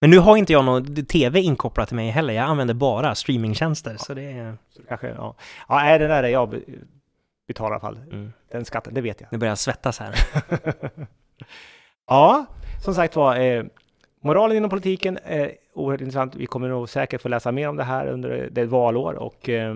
Men 0.00 0.10
nu 0.10 0.18
har 0.18 0.36
inte 0.36 0.52
jag 0.52 0.64
någon 0.64 1.06
tv 1.06 1.40
inkopplat 1.40 1.88
till 1.88 1.96
mig 1.96 2.10
heller. 2.10 2.34
Jag 2.34 2.44
använder 2.44 2.74
bara 2.74 3.14
streamingtjänster, 3.14 3.90
ja. 3.90 3.98
så 3.98 4.14
det 4.14 4.22
är... 4.22 4.56
Så 4.70 4.82
kanske, 4.88 5.08
ja. 5.08 5.34
Ja, 5.68 5.80
är 5.80 5.98
det 5.98 6.08
där 6.08 6.22
är 6.22 6.28
jag 6.28 6.60
betalar 7.46 7.70
i 7.70 7.72
alla 7.72 7.80
fall. 7.80 7.96
Mm. 7.96 8.32
Den 8.50 8.64
skatten, 8.64 8.94
det 8.94 9.00
vet 9.00 9.20
jag. 9.20 9.28
Nu 9.32 9.38
börjar 9.38 9.50
jag 9.50 9.58
svettas 9.58 9.98
här. 9.98 10.14
ja, 12.06 12.46
som 12.84 12.94
sagt 12.94 13.16
var, 13.16 13.36
eh, 13.36 13.64
Moralen 14.20 14.56
inom 14.56 14.70
politiken 14.70 15.18
är 15.24 15.52
oerhört 15.74 16.00
intressant. 16.00 16.34
Vi 16.34 16.46
kommer 16.46 16.68
nog 16.68 16.88
säkert 16.88 17.22
få 17.22 17.28
läsa 17.28 17.52
mer 17.52 17.68
om 17.68 17.76
det 17.76 17.84
här 17.84 18.06
under 18.06 18.48
det 18.52 18.64
valår. 18.64 19.14
Och, 19.14 19.48
eh, 19.48 19.74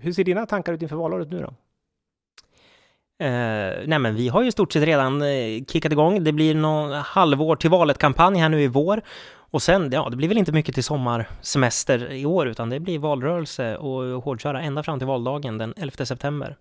hur 0.00 0.12
ser 0.12 0.24
dina 0.24 0.46
tankar 0.46 0.72
ut 0.72 0.82
inför 0.82 0.96
valåret 0.96 1.30
nu 1.30 1.40
då? 1.40 1.54
Eh, 3.20 3.86
nej 3.86 3.98
men 3.98 4.14
vi 4.14 4.28
har 4.28 4.42
ju 4.42 4.52
stort 4.52 4.72
sett 4.72 4.82
redan 4.82 5.22
eh, 5.22 5.64
kickat 5.68 5.92
igång. 5.92 6.24
Det 6.24 6.32
blir 6.32 6.54
någon 6.54 6.92
halvår 6.92 7.56
till 7.56 7.70
valet-kampanj 7.70 8.38
här 8.38 8.48
nu 8.48 8.62
i 8.62 8.66
vår. 8.66 9.02
Och 9.52 9.62
sen, 9.62 9.90
ja, 9.92 10.08
det 10.10 10.16
blir 10.16 10.28
väl 10.28 10.38
inte 10.38 10.52
mycket 10.52 10.74
till 10.74 10.84
sommarsemester 10.84 12.12
i 12.12 12.26
år, 12.26 12.48
utan 12.48 12.70
det 12.70 12.80
blir 12.80 12.98
valrörelse 12.98 13.76
och 13.76 14.22
hårdköra 14.22 14.60
ända 14.60 14.82
fram 14.82 14.98
till 14.98 15.08
valdagen 15.08 15.58
den 15.58 15.74
11 15.76 16.06
september. 16.06 16.56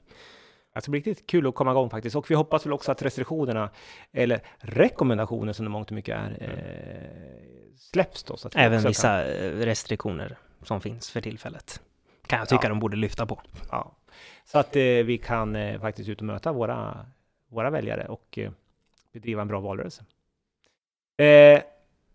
Det 0.75 0.81
ska 0.81 0.91
bli 0.91 0.99
riktigt 0.99 1.27
kul 1.27 1.47
att 1.47 1.55
komma 1.55 1.71
igång 1.71 1.89
faktiskt. 1.89 2.15
Och 2.15 2.31
vi 2.31 2.35
hoppas 2.35 2.65
väl 2.65 2.73
också 2.73 2.91
att 2.91 3.01
restriktionerna, 3.01 3.69
eller 4.13 4.41
rekommendationer 4.59 5.53
som 5.53 5.65
det 5.65 5.71
mångt 5.71 5.87
och 5.87 5.95
mycket 5.95 6.17
är, 6.17 6.37
eh, 6.41 7.77
släpps 7.77 8.23
då. 8.23 8.37
Så 8.37 8.47
att 8.47 8.55
Även 8.55 8.83
vissa 8.83 9.23
kan... 9.23 9.31
restriktioner 9.51 10.37
som 10.63 10.81
finns 10.81 11.09
för 11.09 11.21
tillfället. 11.21 11.81
Kan 12.29 12.39
jag 12.39 12.49
tycka 12.49 12.63
ja. 12.63 12.69
de 12.69 12.79
borde 12.79 12.97
lyfta 12.97 13.25
på. 13.25 13.41
Ja. 13.71 13.91
Så 14.45 14.59
att 14.59 14.75
eh, 14.75 14.81
vi 14.81 15.17
kan 15.17 15.55
eh, 15.55 15.81
faktiskt 15.81 16.09
ut 16.09 16.19
och 16.19 16.25
möta 16.25 16.51
våra, 16.51 17.05
våra 17.47 17.69
väljare 17.69 18.05
och 18.05 18.37
eh, 18.37 18.51
bedriva 19.13 19.41
en 19.41 19.47
bra 19.47 19.59
valrörelse. 19.59 20.03
Eh, 21.17 21.61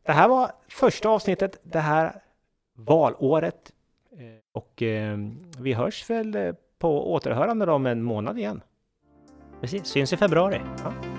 det 0.03 0.13
här 0.13 0.29
var 0.29 0.51
första 0.69 1.09
avsnittet 1.09 1.61
det 1.63 1.81
här 1.81 2.21
valåret. 2.75 3.73
Eh, 4.13 4.19
och 4.53 4.83
eh, 4.83 5.19
vi 5.59 5.73
hörs 5.73 6.11
väl 6.11 6.55
på 6.79 7.13
återhörande 7.13 7.73
om 7.73 7.87
en 7.87 8.03
månad 8.03 8.39
igen. 8.39 8.61
Precis, 9.61 9.87
syns 9.87 10.13
i 10.13 10.17
februari. 10.17 10.61
Ja. 10.85 11.14